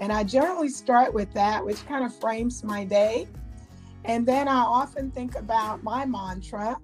and 0.00 0.12
I 0.12 0.24
generally 0.24 0.68
start 0.68 1.12
with 1.12 1.32
that, 1.34 1.64
which 1.64 1.86
kind 1.86 2.04
of 2.04 2.14
frames 2.14 2.62
my 2.64 2.84
day. 2.84 3.28
And 4.04 4.26
then 4.26 4.48
I 4.48 4.60
often 4.60 5.10
think 5.10 5.34
about 5.36 5.82
my 5.82 6.04
mantra, 6.04 6.76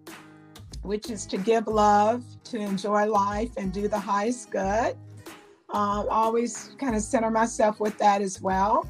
which 0.82 1.10
is 1.10 1.26
to 1.26 1.36
give 1.36 1.66
love, 1.66 2.24
to 2.44 2.58
enjoy 2.58 3.06
life, 3.06 3.50
and 3.56 3.72
do 3.72 3.88
the 3.88 3.98
highest 3.98 4.50
good. 4.50 4.96
Um, 5.68 6.06
always 6.10 6.74
kind 6.78 6.96
of 6.96 7.02
center 7.02 7.30
myself 7.30 7.78
with 7.78 7.96
that 7.98 8.22
as 8.22 8.40
well. 8.40 8.88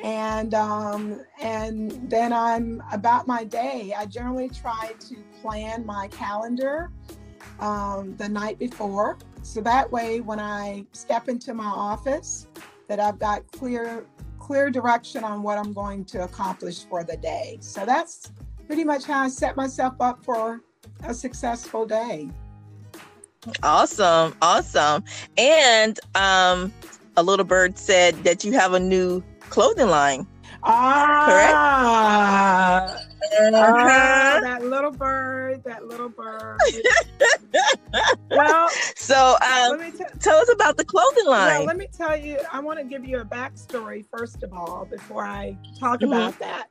And 0.00 0.54
um, 0.54 1.22
and 1.40 2.10
then 2.10 2.32
I'm 2.32 2.82
about 2.92 3.26
my 3.26 3.44
day. 3.44 3.94
I 3.96 4.06
generally 4.06 4.48
try 4.48 4.92
to 4.98 5.16
plan 5.40 5.84
my 5.84 6.08
calendar 6.08 6.90
um, 7.58 8.16
the 8.16 8.28
night 8.28 8.58
before, 8.58 9.18
so 9.42 9.60
that 9.62 9.90
way 9.90 10.20
when 10.20 10.38
I 10.38 10.86
step 10.92 11.28
into 11.28 11.52
my 11.52 11.66
office, 11.66 12.46
that 12.86 13.00
I've 13.00 13.18
got 13.18 13.50
clear 13.52 14.06
clear 14.38 14.70
direction 14.70 15.24
on 15.24 15.42
what 15.42 15.58
I'm 15.58 15.72
going 15.72 16.04
to 16.06 16.24
accomplish 16.24 16.84
for 16.84 17.04
the 17.04 17.16
day. 17.16 17.58
So 17.60 17.84
that's 17.84 18.32
pretty 18.66 18.84
much 18.84 19.04
how 19.04 19.20
I 19.20 19.28
set 19.28 19.56
myself 19.56 19.94
up 20.00 20.24
for 20.24 20.62
a 21.04 21.12
successful 21.12 21.86
day. 21.86 22.30
Awesome. 23.62 24.34
Awesome. 24.42 25.04
And 25.36 25.98
um, 26.14 26.72
a 27.16 27.22
little 27.22 27.44
bird 27.44 27.78
said 27.78 28.14
that 28.24 28.44
you 28.44 28.52
have 28.52 28.72
a 28.72 28.80
new 28.80 29.22
clothing 29.48 29.88
line. 29.88 30.26
Ah, 30.62 31.26
correct? 31.26 33.08
Uh-huh. 33.54 34.40
that 34.40 34.64
little 34.64 34.90
bird, 34.90 35.62
that 35.64 35.86
little 35.86 36.08
bird. 36.08 36.58
well, 38.30 38.68
so 38.96 39.36
um, 39.42 39.92
t- 39.92 40.04
tell 40.18 40.38
us 40.38 40.50
about 40.52 40.76
the 40.76 40.84
clothing 40.84 41.26
line. 41.26 41.58
Well, 41.58 41.64
let 41.64 41.76
me 41.76 41.88
tell 41.92 42.16
you, 42.16 42.38
I 42.52 42.60
want 42.60 42.78
to 42.78 42.84
give 42.84 43.04
you 43.04 43.18
a 43.18 43.24
backstory 43.24 44.04
first 44.10 44.42
of 44.42 44.52
all 44.52 44.86
before 44.90 45.24
I 45.24 45.56
talk 45.78 46.00
mm-hmm. 46.00 46.12
about 46.12 46.38
that. 46.38 46.68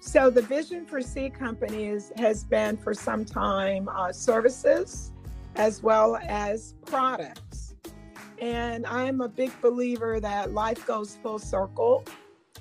So, 0.00 0.30
the 0.30 0.42
vision 0.42 0.86
for 0.86 1.00
C 1.00 1.28
Company 1.28 1.86
is, 1.86 2.12
has 2.16 2.44
been 2.44 2.76
for 2.76 2.94
some 2.94 3.24
time 3.24 3.88
uh, 3.88 4.12
services 4.12 5.12
as 5.56 5.82
well 5.82 6.16
as 6.22 6.74
products. 6.86 7.47
And 8.40 8.86
I'm 8.86 9.20
a 9.20 9.28
big 9.28 9.52
believer 9.60 10.20
that 10.20 10.52
life 10.52 10.86
goes 10.86 11.16
full 11.16 11.38
circle. 11.38 12.04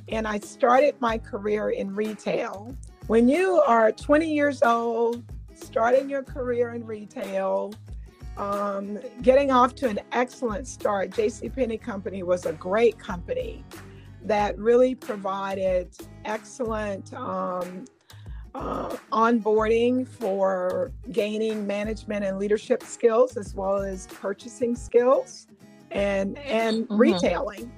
And 0.10 0.28
I 0.28 0.40
started 0.40 0.96
my 1.00 1.18
career 1.18 1.70
in 1.70 1.94
retail. 1.94 2.76
When 3.08 3.28
you 3.30 3.62
are 3.66 3.92
20 3.92 4.32
years 4.34 4.64
old, 4.64 5.24
starting 5.54 6.10
your 6.10 6.24
career 6.24 6.74
in 6.74 6.86
retail, 6.86 7.74
um, 8.38 9.00
getting 9.22 9.52
off 9.52 9.76
to 9.76 9.90
an 9.90 10.00
excellent 10.12 10.68
start, 10.68 11.12
JCPenney 11.12 11.82
Company 11.82 12.24
was 12.24 12.46
a 12.46 12.54
great 12.54 12.98
company 12.98 13.64
that 14.24 14.58
really 14.58 14.96
provided 14.96 15.96
excellent 16.26 17.14
um, 17.14 17.86
uh, 18.56 18.96
onboarding 19.12 20.08
for 20.08 20.92
gaining 21.12 21.66
management 21.68 22.26
and 22.26 22.40
leadership 22.40 22.84
skills 22.84 23.38
as 23.38 23.54
well 23.54 23.78
as 23.78 24.08
purchasing 24.08 24.76
skills 24.76 25.48
and 25.92 26.38
and 26.40 26.84
mm-hmm. 26.84 26.98
retailing. 26.98 27.72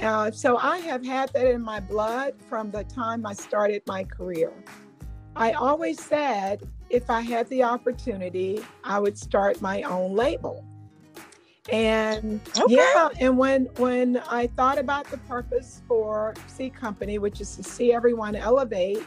Uh, 0.00 0.30
so 0.30 0.58
I 0.58 0.78
have 0.78 1.04
had 1.04 1.32
that 1.32 1.46
in 1.46 1.62
my 1.62 1.80
blood 1.80 2.34
from 2.48 2.70
the 2.70 2.84
time 2.84 3.24
I 3.24 3.32
started 3.32 3.82
my 3.86 4.04
career. 4.04 4.52
I 5.34 5.52
always 5.52 6.02
said 6.02 6.68
if 6.90 7.08
I 7.10 7.20
had 7.20 7.48
the 7.48 7.62
opportunity, 7.62 8.64
I 8.84 8.98
would 8.98 9.18
start 9.18 9.60
my 9.60 9.82
own 9.82 10.14
label. 10.14 10.64
And 11.70 12.40
okay. 12.58 12.74
yeah, 12.74 13.08
and 13.18 13.36
when 13.36 13.64
when 13.76 14.18
I 14.28 14.46
thought 14.48 14.78
about 14.78 15.06
the 15.10 15.18
purpose 15.18 15.82
for 15.88 16.34
C 16.46 16.70
Company, 16.70 17.18
which 17.18 17.40
is 17.40 17.56
to 17.56 17.62
see 17.64 17.92
everyone 17.92 18.36
elevate, 18.36 19.02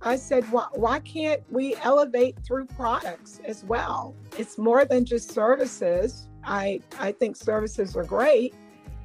I 0.00 0.16
said, 0.16 0.50
why, 0.50 0.66
why 0.72 1.00
can't 1.00 1.42
we 1.50 1.76
elevate 1.76 2.38
through 2.44 2.66
products 2.66 3.40
as 3.44 3.64
well? 3.64 4.14
It's 4.38 4.56
more 4.58 4.84
than 4.84 5.04
just 5.04 5.32
services. 5.32 6.28
I, 6.46 6.80
I 6.98 7.12
think 7.12 7.36
services 7.36 7.96
are 7.96 8.04
great 8.04 8.54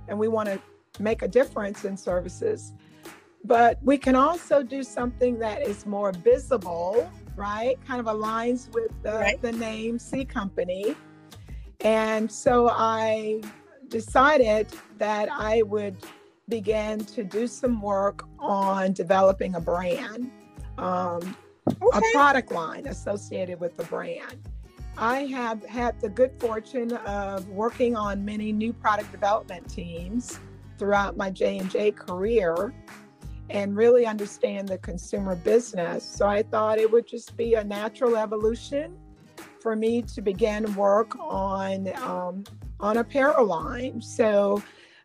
and 0.07 0.17
we 0.17 0.27
want 0.27 0.49
to 0.49 0.59
make 0.99 1.21
a 1.21 1.27
difference 1.27 1.85
in 1.85 1.95
services. 1.95 2.73
But 3.45 3.79
we 3.81 3.97
can 3.97 4.15
also 4.15 4.63
do 4.63 4.83
something 4.83 5.39
that 5.39 5.61
is 5.61 5.85
more 5.85 6.11
visible, 6.11 7.09
right? 7.35 7.77
Kind 7.87 7.99
of 7.99 8.05
aligns 8.07 8.73
with 8.73 8.91
the, 9.01 9.13
right. 9.13 9.41
the 9.41 9.53
name 9.53 9.97
C 9.97 10.25
Company. 10.25 10.95
And 11.79 12.29
so 12.29 12.69
I 12.69 13.41
decided 13.87 14.67
that 14.97 15.29
I 15.31 15.61
would 15.63 15.95
begin 16.49 17.05
to 17.05 17.23
do 17.23 17.47
some 17.47 17.81
work 17.81 18.25
on 18.39 18.91
developing 18.91 19.55
a 19.55 19.61
brand 19.61 20.31
um, 20.79 21.35
okay. 21.67 21.97
a 21.97 22.01
product 22.13 22.51
line 22.51 22.87
associated 22.87 23.59
with 23.59 23.75
the 23.77 23.83
brand. 23.85 24.37
I 25.01 25.21
have 25.27 25.65
had 25.65 25.97
the 26.01 26.09
good 26.09 26.37
fortune 26.41 26.91
of 26.91 27.47
working 27.47 27.95
on 27.95 28.25
many 28.25 28.51
new 28.51 28.73
product 28.73 29.13
development 29.13 29.69
teams 29.69 30.41
throughout 30.77 31.15
my 31.15 31.29
J&J 31.29 31.91
career. 31.91 32.73
and 33.51 33.75
really 33.75 34.05
understand 34.05 34.67
the 34.67 34.77
consumer 34.77 35.35
business. 35.35 36.03
So 36.03 36.27
I 36.27 36.43
thought 36.43 36.77
it 36.77 36.91
would 36.91 37.07
just 37.07 37.35
be 37.35 37.55
a 37.55 37.63
natural 37.63 38.15
evolution 38.15 38.95
for 39.59 39.75
me 39.75 40.03
to 40.03 40.21
begin 40.21 40.71
work 40.75 41.17
on 41.19 41.91
um, 42.03 42.43
on 42.79 42.97
apparel 42.97 43.47
line. 43.47 43.99
So 44.03 44.61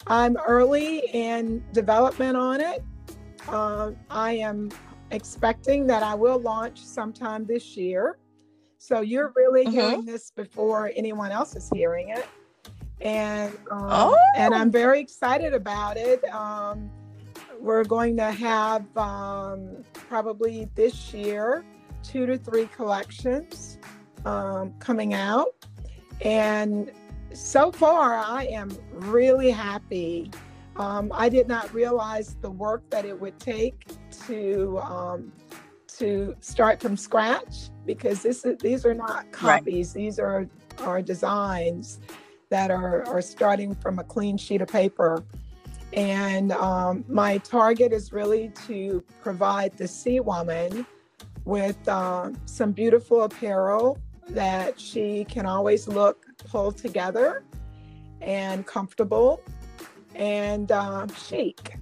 I'm 0.08 0.36
early 0.46 1.08
in 1.14 1.64
development 1.72 2.36
on 2.36 2.60
it. 2.60 2.84
Uh, 3.48 3.92
I 4.10 4.32
am 4.32 4.70
expecting 5.10 5.86
that 5.86 6.02
I 6.02 6.14
will 6.14 6.38
launch 6.38 6.84
sometime 6.84 7.46
this 7.46 7.78
year. 7.78 8.18
So 8.86 9.00
you're 9.00 9.32
really 9.34 9.64
mm-hmm. 9.64 9.72
hearing 9.72 10.04
this 10.04 10.30
before 10.30 10.92
anyone 10.94 11.32
else 11.32 11.56
is 11.56 11.70
hearing 11.72 12.10
it, 12.10 12.26
and 13.00 13.50
um, 13.70 13.88
oh. 13.90 14.18
and 14.36 14.54
I'm 14.54 14.70
very 14.70 15.00
excited 15.00 15.54
about 15.54 15.96
it. 15.96 16.22
Um, 16.24 16.90
we're 17.58 17.84
going 17.84 18.14
to 18.18 18.30
have 18.30 18.84
um, 18.94 19.84
probably 19.94 20.68
this 20.74 21.14
year 21.14 21.64
two 22.02 22.26
to 22.26 22.36
three 22.36 22.66
collections 22.76 23.78
um, 24.26 24.74
coming 24.80 25.14
out, 25.14 25.54
and 26.20 26.92
so 27.32 27.72
far 27.72 28.16
I 28.18 28.44
am 28.50 28.70
really 28.92 29.50
happy. 29.50 30.30
Um, 30.76 31.10
I 31.14 31.30
did 31.30 31.48
not 31.48 31.72
realize 31.72 32.36
the 32.42 32.50
work 32.50 32.82
that 32.90 33.06
it 33.06 33.18
would 33.18 33.40
take 33.40 33.86
to 34.26 34.78
um, 34.80 35.32
to 35.98 36.34
start 36.40 36.80
from 36.80 36.96
scratch 36.96 37.70
because 37.86 38.22
this 38.22 38.44
is, 38.44 38.58
these 38.58 38.84
are 38.86 38.94
not 38.94 39.30
copies; 39.32 39.88
right. 39.88 39.94
these 39.94 40.18
are 40.18 40.48
are 40.80 41.02
designs 41.02 42.00
that 42.50 42.70
are 42.70 43.06
are 43.06 43.22
starting 43.22 43.74
from 43.74 43.98
a 43.98 44.04
clean 44.04 44.36
sheet 44.36 44.60
of 44.62 44.68
paper. 44.68 45.24
And 45.92 46.50
um, 46.52 47.04
my 47.08 47.38
target 47.38 47.92
is 47.92 48.12
really 48.12 48.50
to 48.66 49.02
provide 49.22 49.76
the 49.78 49.86
C 49.86 50.18
Woman 50.20 50.84
with 51.44 51.88
uh, 51.88 52.30
some 52.46 52.72
beautiful 52.72 53.22
apparel 53.22 53.98
that 54.28 54.80
she 54.80 55.24
can 55.24 55.46
always 55.46 55.86
look 55.86 56.26
pulled 56.38 56.76
together 56.76 57.44
and 58.20 58.66
comfortable 58.66 59.42
and 60.14 60.72
uh, 60.72 61.06
chic. 61.08 61.73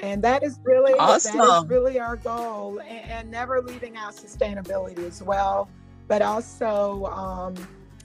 And 0.00 0.22
that 0.22 0.42
is 0.42 0.58
really 0.64 0.92
awesome. 0.94 1.38
that 1.38 1.62
is 1.62 1.70
really 1.70 1.98
our 1.98 2.16
goal, 2.16 2.80
and, 2.80 3.10
and, 3.10 3.30
never 3.30 3.60
leaving 3.62 3.96
out 3.96 4.14
sustainability 4.14 4.98
as 4.98 5.22
well, 5.22 5.68
but 6.08 6.20
also 6.20 7.06
um, 7.06 7.54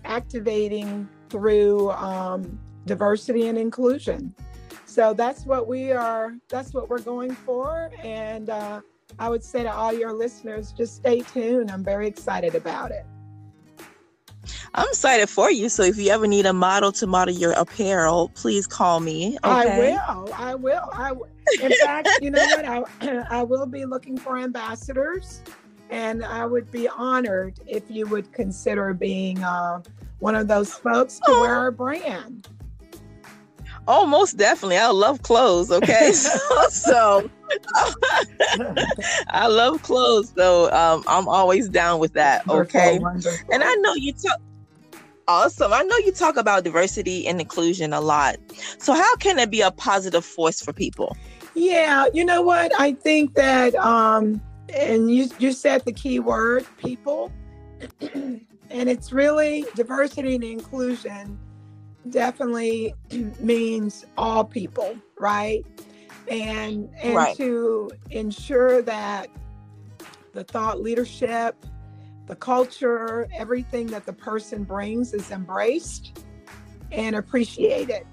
activating 0.06 1.10
through 1.30 1.92
um, 1.92 2.60
diversity 2.86 3.48
and 3.48 3.58
inclusion. 3.58 4.34
So 4.86 5.14
that's 5.14 5.46
what 5.46 5.68
we 5.68 5.92
are. 5.92 6.36
That's 6.48 6.74
what 6.74 6.90
we're 6.90 7.00
going 7.00 7.32
for, 7.32 7.92
and 8.04 8.50
uh, 8.50 8.82
I 9.18 9.30
would 9.30 9.44
say 9.44 9.64
to 9.64 9.72
all 9.74 9.94
your 9.94 10.14
listeners, 10.14 10.72
just 10.72 10.96
stay 10.96 11.22
tuned. 11.22 11.72
I'm 11.72 11.84
very 11.84 12.08
excited 12.08 12.56
about 12.56 12.92
it. 12.92 13.06
I'm 14.74 14.88
excited 14.88 15.30
for 15.30 15.52
you. 15.52 15.70
So 15.70 15.84
if 15.84 15.98
you 15.98 16.12
ever 16.12 16.28
need 16.28 16.46
a 16.46 16.54
model 16.54 16.92
to 16.94 17.08
model 17.08 17.34
your 17.34 17.54
apparel, 17.54 18.30
please 18.36 18.68
call 18.68 19.00
me. 19.00 19.38
Okay? 19.44 19.96
I 19.96 20.16
will. 20.16 20.34
I 20.34 20.56
will. 20.56 20.90
I 20.94 21.10
w- 21.10 21.32
in 21.62 21.72
fact, 21.84 22.10
you 22.22 22.32
know 22.32 22.46
what? 22.56 22.66
I, 22.66 23.24
I 23.30 23.44
will 23.44 23.66
be 23.66 23.86
looking 23.86 24.18
for 24.18 24.38
ambassadors, 24.38 25.42
and 25.90 26.24
I 26.24 26.46
would 26.46 26.72
be 26.72 26.88
honored 26.88 27.60
if 27.68 27.84
you 27.90 28.06
would 28.08 28.32
consider 28.32 28.94
being 28.94 29.44
uh, 29.44 29.82
one 30.20 30.36
of 30.36 30.48
those 30.48 30.74
folks 30.74 31.16
to 31.20 31.32
oh. 31.32 31.42
wear 31.42 31.56
our 31.56 31.72
brand. 31.72 32.48
Oh, 33.88 34.06
most 34.06 34.38
definitely. 34.38 34.78
I 34.78 34.90
love 34.90 35.24
clothes. 35.24 35.72
Okay, 35.72 36.12
so, 36.14 36.70
so 36.70 37.30
I 39.30 39.48
love 39.48 39.82
clothes, 39.82 40.32
so 40.36 40.72
um, 40.72 41.04
I'm 41.08 41.28
always 41.28 41.68
down 41.70 42.00
with 42.00 42.14
that. 42.14 42.48
Okay, 42.48 43.00
and 43.52 43.64
I 43.64 43.74
know 43.76 43.96
you 43.96 44.14
talk. 44.14 44.40
Awesome. 45.28 45.72
I 45.72 45.84
know 45.84 45.98
you 45.98 46.12
talk 46.12 46.38
about 46.38 46.64
diversity 46.64 47.28
and 47.28 47.40
inclusion 47.40 47.94
a 47.94 48.02
lot. 48.02 48.38
So, 48.80 48.94
how 48.94 49.16
can 49.18 49.38
it 49.38 49.52
be 49.52 49.62
a 49.62 49.70
positive 49.70 50.26
force 50.26 50.60
for 50.60 50.74
people? 50.74 51.16
Yeah, 51.60 52.06
you 52.14 52.24
know 52.24 52.42
what? 52.42 52.72
I 52.80 52.94
think 52.94 53.36
that, 53.36 53.76
um, 53.76 54.42
and 54.74 55.12
you, 55.12 55.30
you 55.40 55.52
said 55.52 55.84
the 55.86 55.92
key 55.92 56.20
word 56.20 56.66
people, 56.78 57.32
and 58.02 58.46
it's 58.70 59.12
really 59.12 59.66
diversity 59.76 60.36
and 60.36 60.44
inclusion 60.44 61.40
definitely 62.10 62.94
means 63.40 64.06
all 64.18 64.46
people, 64.46 64.96
right? 65.20 65.66
And 66.30 66.90
and 67.02 67.16
right. 67.16 67.36
to 67.38 67.90
ensure 68.12 68.82
that 68.84 69.28
the 70.34 70.44
thought 70.44 70.80
leadership 70.80 71.56
the 72.30 72.36
culture, 72.36 73.28
everything 73.36 73.88
that 73.88 74.06
the 74.06 74.14
person 74.14 74.64
brings 74.64 75.16
is 75.16 75.32
embraced 75.32 76.24
and 76.92 77.16
appreciated. 77.16 78.06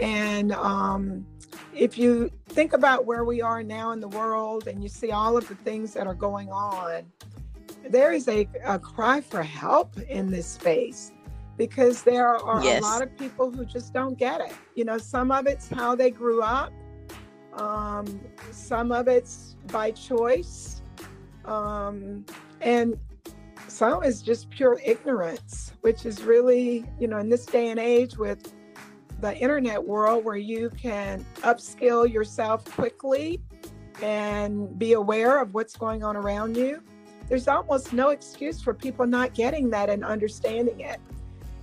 And 0.00 0.50
um, 0.52 1.26
if 1.74 1.98
you 1.98 2.30
think 2.46 2.72
about 2.72 3.04
where 3.04 3.24
we 3.24 3.40
are 3.42 3.62
now 3.62 3.90
in 3.90 4.00
the 4.00 4.08
world 4.08 4.68
and 4.68 4.82
you 4.82 4.88
see 4.88 5.10
all 5.10 5.36
of 5.36 5.46
the 5.48 5.54
things 5.56 5.92
that 5.94 6.06
are 6.06 6.14
going 6.14 6.50
on, 6.50 7.04
there 7.88 8.12
is 8.12 8.28
a, 8.28 8.48
a 8.64 8.78
cry 8.78 9.20
for 9.20 9.42
help 9.42 9.98
in 10.08 10.30
this 10.30 10.46
space 10.46 11.12
because 11.56 12.02
there 12.02 12.36
are 12.36 12.62
yes. 12.64 12.80
a 12.80 12.82
lot 12.82 13.02
of 13.02 13.16
people 13.16 13.50
who 13.50 13.64
just 13.64 13.92
don't 13.92 14.18
get 14.18 14.40
it. 14.40 14.52
You 14.74 14.84
know, 14.84 14.98
some 14.98 15.30
of 15.30 15.46
it's 15.46 15.68
how 15.68 15.94
they 15.94 16.10
grew 16.10 16.42
up, 16.42 16.72
um, 17.54 18.20
some 18.50 18.92
of 18.92 19.08
it's 19.08 19.56
by 19.66 19.90
choice. 19.90 20.82
Um, 21.44 22.24
and 22.60 22.98
some 23.68 24.02
is 24.02 24.22
just 24.22 24.50
pure 24.50 24.80
ignorance, 24.84 25.72
which 25.82 26.06
is 26.06 26.22
really, 26.22 26.84
you 26.98 27.06
know, 27.06 27.18
in 27.18 27.28
this 27.28 27.44
day 27.44 27.68
and 27.68 27.78
age 27.78 28.16
with 28.16 28.54
the 29.20 29.36
internet 29.36 29.82
world 29.82 30.24
where 30.24 30.36
you 30.36 30.70
can 30.70 31.24
upskill 31.38 32.10
yourself 32.10 32.64
quickly 32.64 33.40
and 34.02 34.78
be 34.78 34.94
aware 34.94 35.40
of 35.40 35.54
what's 35.54 35.76
going 35.76 36.02
on 36.02 36.16
around 36.16 36.56
you, 36.56 36.82
there's 37.28 37.48
almost 37.48 37.92
no 37.92 38.10
excuse 38.10 38.60
for 38.60 38.74
people 38.74 39.06
not 39.06 39.34
getting 39.34 39.70
that 39.70 39.88
and 39.88 40.04
understanding 40.04 40.80
it. 40.80 41.00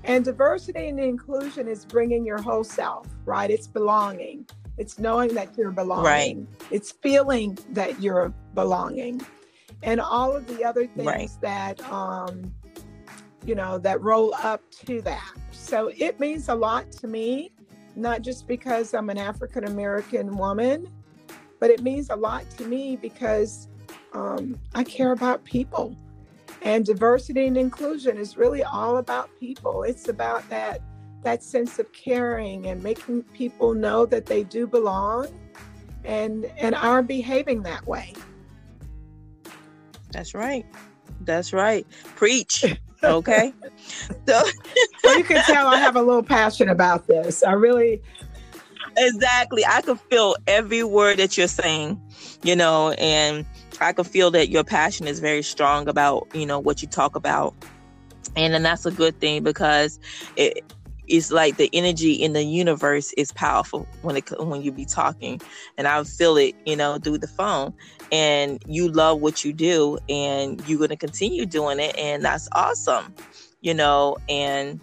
And 0.03 0.25
diversity 0.25 0.87
and 0.87 0.99
inclusion 0.99 1.67
is 1.67 1.85
bringing 1.85 2.25
your 2.25 2.41
whole 2.41 2.63
self, 2.63 3.07
right? 3.25 3.51
It's 3.51 3.67
belonging. 3.67 4.47
It's 4.77 4.97
knowing 4.97 5.35
that 5.35 5.55
you're 5.57 5.71
belonging. 5.71 6.05
Right. 6.05 6.37
It's 6.71 6.91
feeling 6.91 7.57
that 7.71 8.01
you're 8.01 8.33
belonging 8.55 9.21
and 9.83 9.99
all 9.99 10.35
of 10.35 10.47
the 10.47 10.63
other 10.63 10.87
things 10.87 11.07
right. 11.07 11.29
that 11.41 11.81
um, 11.91 12.53
you 13.45 13.56
know 13.56 13.77
that 13.80 14.01
roll 14.01 14.34
up 14.36 14.62
to 14.86 15.01
that. 15.01 15.34
So 15.51 15.91
it 15.97 16.19
means 16.19 16.49
a 16.49 16.56
lot 16.56 16.91
to 16.93 17.08
me, 17.08 17.51
not 17.95 18.21
just 18.21 18.47
because 18.47 18.93
I'm 18.93 19.10
an 19.10 19.17
African 19.17 19.65
American 19.65 20.38
woman, 20.38 20.88
but 21.60 21.69
it 21.69 21.82
means 21.82 22.10
a 22.10 22.15
lot 22.15 22.49
to 22.58 22.65
me 22.65 22.95
because 22.95 23.67
um, 24.13 24.60
I 24.75 24.84
care 24.84 25.12
about 25.12 25.43
people. 25.43 25.95
And 26.63 26.86
diversity 26.86 27.47
and 27.47 27.58
inclusion 27.58 28.17
is 28.17 28.38
really 28.38 28.63
all 28.63 28.97
about 28.97 29.30
people. 29.39 29.84
It's 29.84 30.10
about 30.10 30.47
that 30.49 30.82
that 31.23 31.43
sense 31.43 31.77
of 31.77 31.91
caring 31.93 32.65
and 32.67 32.82
making 32.82 33.21
people 33.23 33.75
know 33.75 34.08
that 34.08 34.25
they 34.25 34.43
do 34.43 34.65
belong 34.65 35.27
and 36.04 36.45
and 36.58 36.75
are 36.75 37.01
behaving 37.04 37.63
that 37.63 37.86
way. 37.88 38.13
That's 40.12 40.34
right. 40.34 40.65
That's 41.21 41.54
right. 41.54 41.86
Preach. 42.15 42.65
Okay. 43.03 43.53
so 44.27 44.43
well, 45.03 45.17
you 45.17 45.23
can 45.23 45.43
tell 45.43 45.67
I 45.67 45.77
have 45.77 45.95
a 45.95 46.01
little 46.01 46.23
passion 46.23 46.69
about 46.69 47.07
this. 47.07 47.43
I 47.43 47.53
really 47.53 48.01
Exactly. 48.97 49.65
I 49.65 49.81
can 49.81 49.95
feel 49.95 50.35
every 50.47 50.83
word 50.83 51.17
that 51.17 51.37
you're 51.37 51.47
saying, 51.47 51.99
you 52.43 52.55
know, 52.55 52.91
and 52.91 53.45
I 53.79 53.93
can 53.93 54.03
feel 54.03 54.31
that 54.31 54.49
your 54.49 54.63
passion 54.63 55.07
is 55.07 55.19
very 55.19 55.43
strong 55.43 55.87
about, 55.87 56.27
you 56.33 56.45
know, 56.45 56.59
what 56.59 56.81
you 56.81 56.87
talk 56.87 57.15
about. 57.15 57.53
And 58.35 58.53
then 58.53 58.63
that's 58.63 58.85
a 58.85 58.91
good 58.91 59.19
thing 59.19 59.43
because 59.43 59.99
it 60.35 60.63
it's 61.12 61.30
like 61.30 61.58
the 61.58 61.69
energy 61.74 62.13
in 62.13 62.34
the 62.34 62.43
universe 62.43 63.12
is 63.17 63.34
powerful 63.34 63.86
when 64.02 64.15
it 64.15 64.30
when 64.39 64.62
you 64.62 64.71
be 64.71 64.86
talking. 64.86 65.41
And 65.78 65.88
i 65.88 66.04
feel 66.04 66.38
it 66.38 66.56
you 66.65 66.76
know 66.76 66.97
through 66.97 67.19
the 67.19 67.28
phone. 67.28 67.74
And 68.12 68.62
you 68.65 68.89
love 68.89 69.21
what 69.21 69.45
you 69.45 69.54
do 69.54 69.97
and 70.10 70.65
you're 70.67 70.88
to 70.88 70.95
continue 70.95 71.45
doing 71.45 71.80
it 71.80 71.95
and 71.97 72.24
that's 72.24 72.47
awesome 72.54 73.13
you 73.62 73.74
know. 73.74 74.17
And 74.30 74.80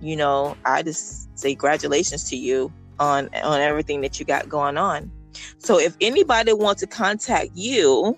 you 0.00 0.14
know 0.14 0.56
i 0.64 0.82
just 0.82 1.28
say 1.38 1.54
congratulations 1.54 2.28
to 2.30 2.36
you 2.36 2.72
on 3.00 3.28
on 3.42 3.60
everything 3.60 4.00
that 4.02 4.18
you 4.18 4.26
got 4.26 4.48
going 4.48 4.76
on. 4.76 5.10
So 5.58 5.78
if 5.78 5.96
anybody 6.00 6.52
wants 6.52 6.80
to 6.80 6.86
contact 6.86 7.50
you 7.54 8.16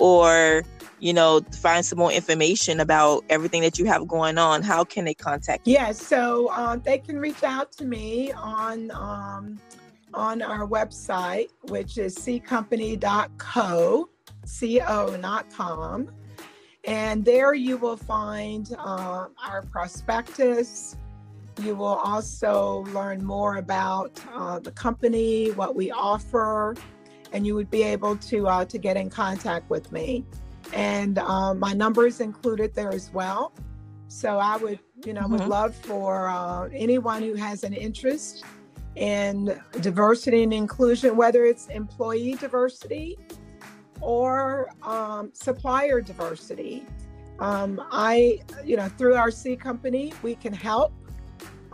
or 0.00 0.62
you 0.98 1.12
know, 1.12 1.40
find 1.52 1.84
some 1.84 1.98
more 1.98 2.10
information 2.10 2.80
about 2.80 3.24
everything 3.28 3.60
that 3.62 3.78
you 3.78 3.84
have 3.84 4.08
going 4.08 4.38
on, 4.38 4.62
how 4.62 4.82
can 4.84 5.04
they 5.04 5.14
contact 5.14 5.66
you? 5.66 5.74
Yeah, 5.74 5.92
so 5.92 6.48
uh, 6.48 6.76
they 6.76 6.98
can 6.98 7.18
reach 7.18 7.42
out 7.42 7.72
to 7.72 7.84
me 7.84 8.32
on 8.32 8.90
um, 8.92 9.60
on 10.14 10.40
our 10.40 10.66
website, 10.66 11.48
which 11.64 11.98
is 11.98 12.16
ccompany.co, 12.16 14.08
co, 14.86 15.16
not 15.16 15.50
com. 15.52 16.08
And 16.84 17.24
there 17.24 17.52
you 17.52 17.76
will 17.76 17.96
find 17.96 18.74
uh, 18.78 19.26
our 19.44 19.62
prospectus. 19.70 20.96
You 21.62 21.74
will 21.74 21.86
also 21.86 22.84
learn 22.92 23.24
more 23.24 23.56
about 23.56 24.20
uh, 24.32 24.60
the 24.60 24.70
company, 24.70 25.50
what 25.52 25.74
we 25.74 25.90
offer, 25.90 26.76
and 27.32 27.46
you 27.46 27.54
would 27.54 27.70
be 27.70 27.82
able 27.82 28.16
to 28.16 28.48
uh, 28.48 28.64
to 28.64 28.78
get 28.78 28.96
in 28.96 29.10
contact 29.10 29.68
with 29.70 29.92
me. 29.92 30.24
And 30.72 31.18
um, 31.18 31.58
my 31.58 31.72
number 31.72 32.06
is 32.06 32.20
included 32.20 32.74
there 32.74 32.92
as 32.92 33.12
well. 33.12 33.52
So 34.08 34.38
I 34.38 34.56
would, 34.56 34.78
you 35.04 35.12
know, 35.12 35.22
mm-hmm. 35.22 35.32
would 35.32 35.48
love 35.48 35.74
for 35.74 36.28
uh, 36.28 36.68
anyone 36.72 37.22
who 37.22 37.34
has 37.34 37.64
an 37.64 37.72
interest 37.72 38.44
in 38.94 39.60
diversity 39.80 40.42
and 40.42 40.52
inclusion, 40.52 41.16
whether 41.16 41.44
it's 41.44 41.66
employee 41.68 42.34
diversity 42.34 43.18
or 44.00 44.68
um, 44.82 45.30
supplier 45.34 46.00
diversity. 46.00 46.86
Um, 47.38 47.82
I, 47.90 48.38
you 48.64 48.76
know, 48.76 48.88
through 48.88 49.14
our 49.14 49.30
C 49.30 49.56
company, 49.56 50.12
we 50.22 50.34
can 50.34 50.52
help. 50.52 50.92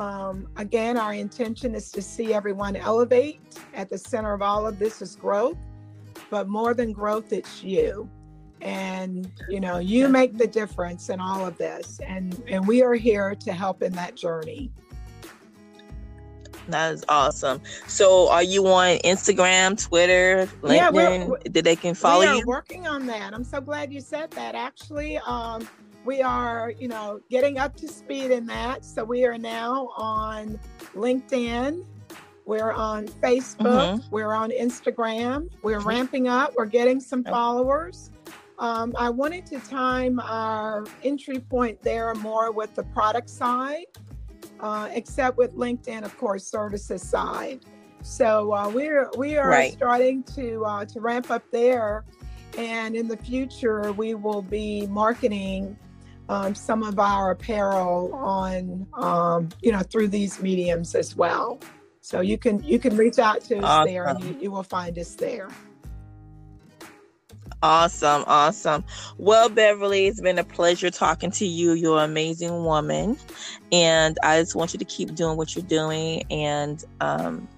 Um, 0.03 0.49
again, 0.57 0.97
our 0.97 1.15
intention 1.15 1.77
is 1.77 1.93
to 1.93 2.03
see 2.03 2.35
everyone 2.35 2.75
elevate. 2.75 3.41
At 3.73 3.89
the 3.89 3.99
center 3.99 4.33
of 4.33 4.43
all 4.43 4.67
of 4.67 4.79
this 4.79 5.01
is 5.01 5.15
growth, 5.15 5.57
but 6.29 6.49
more 6.49 6.75
than 6.75 6.93
growth, 6.93 7.33
it's 7.33 7.63
you. 7.63 8.11
And 8.61 9.31
you 9.49 9.61
know, 9.61 9.79
you 9.79 10.09
make 10.09 10.37
the 10.37 10.47
difference 10.47 11.09
in 11.09 11.21
all 11.21 11.47
of 11.47 11.57
this, 11.57 12.01
and 12.05 12.43
and 12.49 12.67
we 12.67 12.83
are 12.83 12.95
here 12.95 13.37
to 13.37 13.53
help 13.53 13.83
in 13.83 13.93
that 13.93 14.17
journey. 14.17 14.73
That 16.69 16.95
is 16.95 17.05
awesome. 17.09 17.61
So, 17.87 18.31
are 18.31 18.43
you 18.43 18.67
on 18.69 18.99
Instagram, 18.99 19.81
Twitter, 19.81 20.49
LinkedIn? 20.63 21.39
Yeah, 21.45 21.51
that 21.51 21.65
they 21.65 21.77
can 21.77 21.95
follow 21.95 22.21
we 22.21 22.27
are 22.27 22.37
you? 22.37 22.47
Working 22.47 22.87
on 22.87 23.07
that. 23.07 23.35
I'm 23.35 23.45
so 23.45 23.61
glad 23.61 23.93
you 23.93 24.01
said 24.01 24.31
that. 24.33 24.55
Actually, 24.55 25.19
um, 25.19 25.69
we 26.05 26.23
are, 26.23 26.73
you 26.79 26.89
know, 26.89 27.21
getting 27.31 27.59
up 27.59 27.77
to 27.77 27.89
speed 27.89 28.31
in 28.31 28.47
that. 28.47 28.85
So 28.85 29.05
we 29.05 29.25
are 29.25 29.39
now 29.39 29.91
on 29.97 30.59
LinkedIn. 30.95 31.85
We're 32.45 32.73
on 32.73 33.07
Facebook. 33.07 34.01
Mm-hmm. 34.01 34.11
We're 34.11 34.33
on 34.33 34.51
Instagram. 34.51 35.49
We're 35.63 35.81
ramping 35.81 36.29
up. 36.29 36.55
We're 36.57 36.67
getting 36.67 37.01
some 37.01 37.23
followers. 37.25 38.11
Um, 38.59 38.95
I 38.99 39.11
wanted 39.11 39.47
to 39.47 39.59
time 39.61 40.21
our 40.21 40.85
entry 41.03 41.39
point 41.39 41.81
there 41.83 42.15
more 42.15 42.53
with 42.53 42.75
the 42.75 42.83
product 42.85 43.31
side 43.31 43.87
uh, 44.63 44.89
except 44.93 45.37
with 45.37 45.55
LinkedIn, 45.57 46.05
of 46.05 46.17
course, 46.17 46.47
services 46.47 47.03
side. 47.03 47.61
So 48.03 48.53
uh, 48.53 48.69
we're 48.69 49.11
we 49.17 49.37
are 49.37 49.49
right. 49.49 49.73
starting 49.73 50.23
to 50.35 50.65
uh, 50.65 50.85
to 50.87 51.01
ramp 51.01 51.31
up 51.31 51.43
there, 51.53 52.05
and 52.57 52.97
in 52.97 53.09
the 53.09 53.17
future 53.17 53.93
we 53.93 54.15
will 54.15 54.43
be 54.43 54.87
marketing 54.87 55.77
um, 56.29 56.55
some 56.55 56.83
of 56.83 56.99
our 56.99 57.31
apparel 57.31 58.15
on 58.15 58.87
um, 58.95 59.49
you 59.61 59.73
know 59.73 59.81
through 59.81 60.09
these 60.09 60.41
mediums 60.41 60.95
as 60.95 61.17
well. 61.17 61.59
So 62.01 62.21
you 62.21 62.39
can 62.39 62.63
you 62.63 62.79
can 62.79 62.97
reach 62.97 63.19
out 63.19 63.43
to 63.43 63.59
us 63.59 63.65
awesome. 63.65 63.93
there, 63.93 64.07
and 64.07 64.25
you, 64.25 64.37
you 64.41 64.51
will 64.51 64.63
find 64.63 64.99
us 64.99 65.15
there. 65.15 65.49
Awesome, 67.63 68.25
awesome. 68.27 68.85
Well, 69.19 69.49
Beverly, 69.49 70.07
it's 70.07 70.21
been 70.21 70.39
a 70.39 70.45
pleasure 70.45 70.91
talking 70.91 71.31
to 71.33 71.47
you. 71.47 71.75
You're 71.75 71.99
an 71.99 72.11
amazing 72.11 72.65
woman. 72.65 73.17
And 73.71 74.19
I 74.25 74.41
just 74.41 74.57
want 74.57 74.73
you 74.73 74.81
to 74.81 74.85
keep 74.85 75.15
doing 75.15 75.37
what 75.37 75.55
you're 75.55 75.65
doing. 75.65 76.25
And 76.29 76.85
um, 77.01 77.49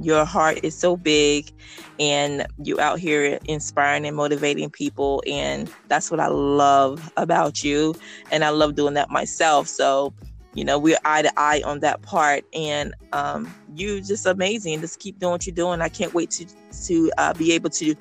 your 0.00 0.24
heart 0.24 0.60
is 0.62 0.76
so 0.76 0.96
big. 0.96 1.50
And 1.98 2.46
you 2.62 2.80
out 2.80 2.98
here 2.98 3.38
inspiring 3.44 4.06
and 4.06 4.16
motivating 4.16 4.70
people. 4.70 5.22
And 5.26 5.70
that's 5.88 6.10
what 6.10 6.20
I 6.20 6.28
love 6.28 7.12
about 7.16 7.62
you. 7.62 7.94
And 8.30 8.44
I 8.44 8.50
love 8.50 8.74
doing 8.74 8.94
that 8.94 9.10
myself. 9.10 9.68
So, 9.68 10.12
you 10.54 10.64
know, 10.64 10.78
we're 10.78 10.98
eye 11.04 11.22
to 11.22 11.32
eye 11.36 11.62
on 11.64 11.80
that 11.80 12.02
part. 12.02 12.44
And 12.54 12.94
um, 13.12 13.52
you 13.74 14.00
just 14.00 14.26
amazing. 14.26 14.80
Just 14.80 14.98
keep 14.98 15.18
doing 15.18 15.32
what 15.32 15.46
you're 15.46 15.54
doing. 15.54 15.80
I 15.80 15.88
can't 15.88 16.14
wait 16.14 16.30
to, 16.32 16.46
to 16.86 17.12
uh, 17.18 17.34
be 17.34 17.52
able 17.52 17.70
to 17.70 17.94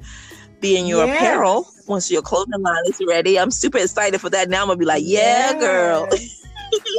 be 0.62 0.78
in 0.78 0.86
your 0.86 1.06
yes. 1.06 1.18
apparel 1.18 1.68
once 1.88 2.12
your 2.12 2.22
clothing 2.22 2.62
line 2.62 2.84
is 2.88 3.02
ready. 3.08 3.38
I'm 3.40 3.52
super 3.52 3.80
excited 3.80 4.22
for 4.22 4.30
that. 4.30 4.48
Now 4.50 4.62
I'm 4.62 4.68
gonna 4.68 4.78
be 4.78 4.86
like, 4.86 5.04
yeah, 5.04 5.52
yes. 5.52 5.60
girl. 5.60 6.08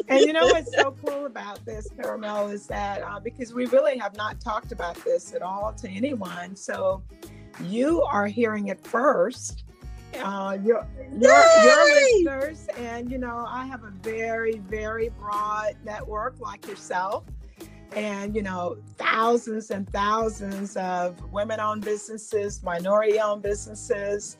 And 0.08 0.20
you 0.20 0.32
know 0.32 0.46
what's 0.46 0.74
so 0.74 0.94
cool 1.04 1.26
about 1.26 1.64
this, 1.64 1.88
Caramel, 1.96 2.48
is 2.48 2.66
that 2.66 3.02
uh, 3.02 3.20
because 3.20 3.52
we 3.52 3.66
really 3.66 3.98
have 3.98 4.16
not 4.16 4.40
talked 4.40 4.72
about 4.72 4.96
this 5.04 5.34
at 5.34 5.42
all 5.42 5.72
to 5.74 5.88
anyone. 5.88 6.56
So 6.56 7.02
you 7.64 8.02
are 8.02 8.26
hearing 8.26 8.68
it 8.68 8.84
first. 8.86 9.64
Uh, 10.22 10.58
your, 10.62 10.86
your, 11.18 11.44
your 11.64 11.84
listeners, 11.86 12.66
and 12.76 13.10
you 13.10 13.16
know, 13.16 13.46
I 13.48 13.64
have 13.64 13.82
a 13.84 13.90
very, 14.02 14.58
very 14.58 15.08
broad 15.08 15.74
network 15.84 16.38
like 16.38 16.66
yourself 16.66 17.24
and 17.94 18.34
you 18.34 18.42
know 18.42 18.76
thousands 18.96 19.70
and 19.70 19.88
thousands 19.90 20.76
of 20.76 21.20
women-owned 21.30 21.84
businesses 21.84 22.62
minority-owned 22.62 23.42
businesses 23.42 24.38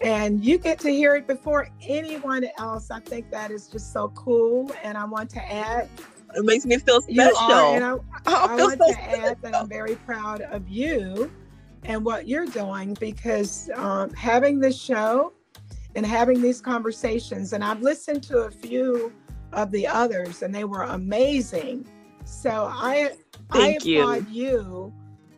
and 0.00 0.44
you 0.44 0.58
get 0.58 0.78
to 0.78 0.90
hear 0.90 1.14
it 1.14 1.26
before 1.26 1.68
anyone 1.86 2.46
else 2.58 2.90
i 2.90 3.00
think 3.00 3.30
that 3.30 3.50
is 3.50 3.68
just 3.68 3.92
so 3.92 4.08
cool 4.10 4.70
and 4.82 4.96
i 4.96 5.04
want 5.04 5.28
to 5.28 5.40
add 5.52 5.88
it 6.36 6.44
makes 6.44 6.64
me 6.64 6.76
feel 6.78 7.00
special 7.00 7.16
you 7.16 7.36
are, 7.36 7.74
and 7.74 7.84
i, 7.84 7.92
I, 8.26 8.46
I 8.46 8.56
want 8.56 8.78
so 8.78 8.86
to 8.86 8.92
special. 8.92 9.24
add 9.26 9.42
that 9.42 9.54
i'm 9.54 9.68
very 9.68 9.96
proud 9.96 10.42
of 10.42 10.68
you 10.68 11.30
and 11.84 12.04
what 12.04 12.28
you're 12.28 12.46
doing 12.46 12.94
because 13.00 13.70
um, 13.74 14.10
having 14.12 14.58
this 14.58 14.78
show 14.78 15.32
and 15.94 16.04
having 16.06 16.40
these 16.40 16.60
conversations 16.60 17.52
and 17.52 17.64
i've 17.64 17.82
listened 17.82 18.22
to 18.22 18.38
a 18.40 18.50
few 18.50 19.12
of 19.52 19.70
the 19.70 19.86
others 19.86 20.42
and 20.42 20.54
they 20.54 20.64
were 20.64 20.82
amazing 20.82 21.86
so 22.24 22.70
I 22.72 23.12
Thank 23.52 23.86
I 23.86 24.00
applaud 24.00 24.28
you. 24.28 24.46
you 24.46 24.92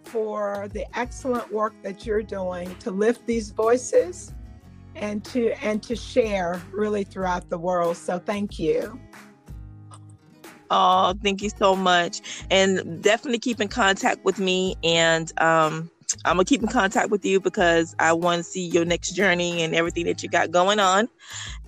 for 0.05 0.68
the 0.72 0.85
excellent 0.98 1.51
work 1.53 1.75
that 1.83 2.05
you're 2.05 2.22
doing 2.22 2.75
to 2.81 2.90
lift 2.90 3.27
these 3.27 3.51
voices 3.51 4.35
and 4.94 5.24
to 5.24 5.52
and 5.64 5.83
to 5.83 5.96
share 5.96 6.61
really 6.72 7.05
throughout 7.05 7.48
the 7.50 7.59
world. 7.59 7.96
So 7.96 8.18
thank 8.18 8.59
you. 8.59 9.00
Oh, 10.70 11.14
thank 11.22 11.42
you 11.42 11.50
so 11.50 11.76
much. 11.76 12.20
And 12.50 13.02
definitely 13.02 13.38
keep 13.38 13.61
in 13.61 13.68
contact 13.68 14.24
with 14.24 14.38
me. 14.38 14.74
And 14.83 15.31
um, 15.38 15.90
I'm 16.24 16.37
going 16.37 16.46
to 16.46 16.48
keep 16.48 16.62
in 16.62 16.68
contact 16.68 17.11
with 17.11 17.24
you 17.26 17.40
because 17.40 17.94
I 17.98 18.14
want 18.14 18.38
to 18.38 18.44
see 18.44 18.66
your 18.68 18.87
next 18.87 19.11
journey 19.11 19.62
and 19.62 19.74
everything 19.74 20.07
that 20.07 20.22
you 20.22 20.31
got 20.31 20.50
going 20.50 20.81
on. 20.81 21.11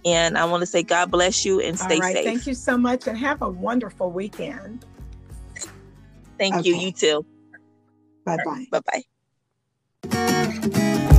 And 0.06 0.38
I 0.38 0.46
want 0.46 0.62
to 0.62 0.66
say 0.66 0.82
God 0.82 1.10
bless 1.10 1.44
you 1.44 1.60
and 1.60 1.78
stay 1.78 2.00
safe. 2.00 2.24
Thank 2.24 2.46
you 2.46 2.54
so 2.54 2.78
much 2.78 3.06
and 3.06 3.18
have 3.18 3.42
a 3.42 3.48
wonderful 3.48 4.10
weekend. 4.10 4.86
Thank 6.38 6.56
okay. 6.56 6.68
you. 6.70 6.76
You 6.76 6.92
too. 6.92 7.26
Bye 8.24 8.38
bye. 8.44 8.66
Bye 8.70 9.02
bye. 10.10 11.10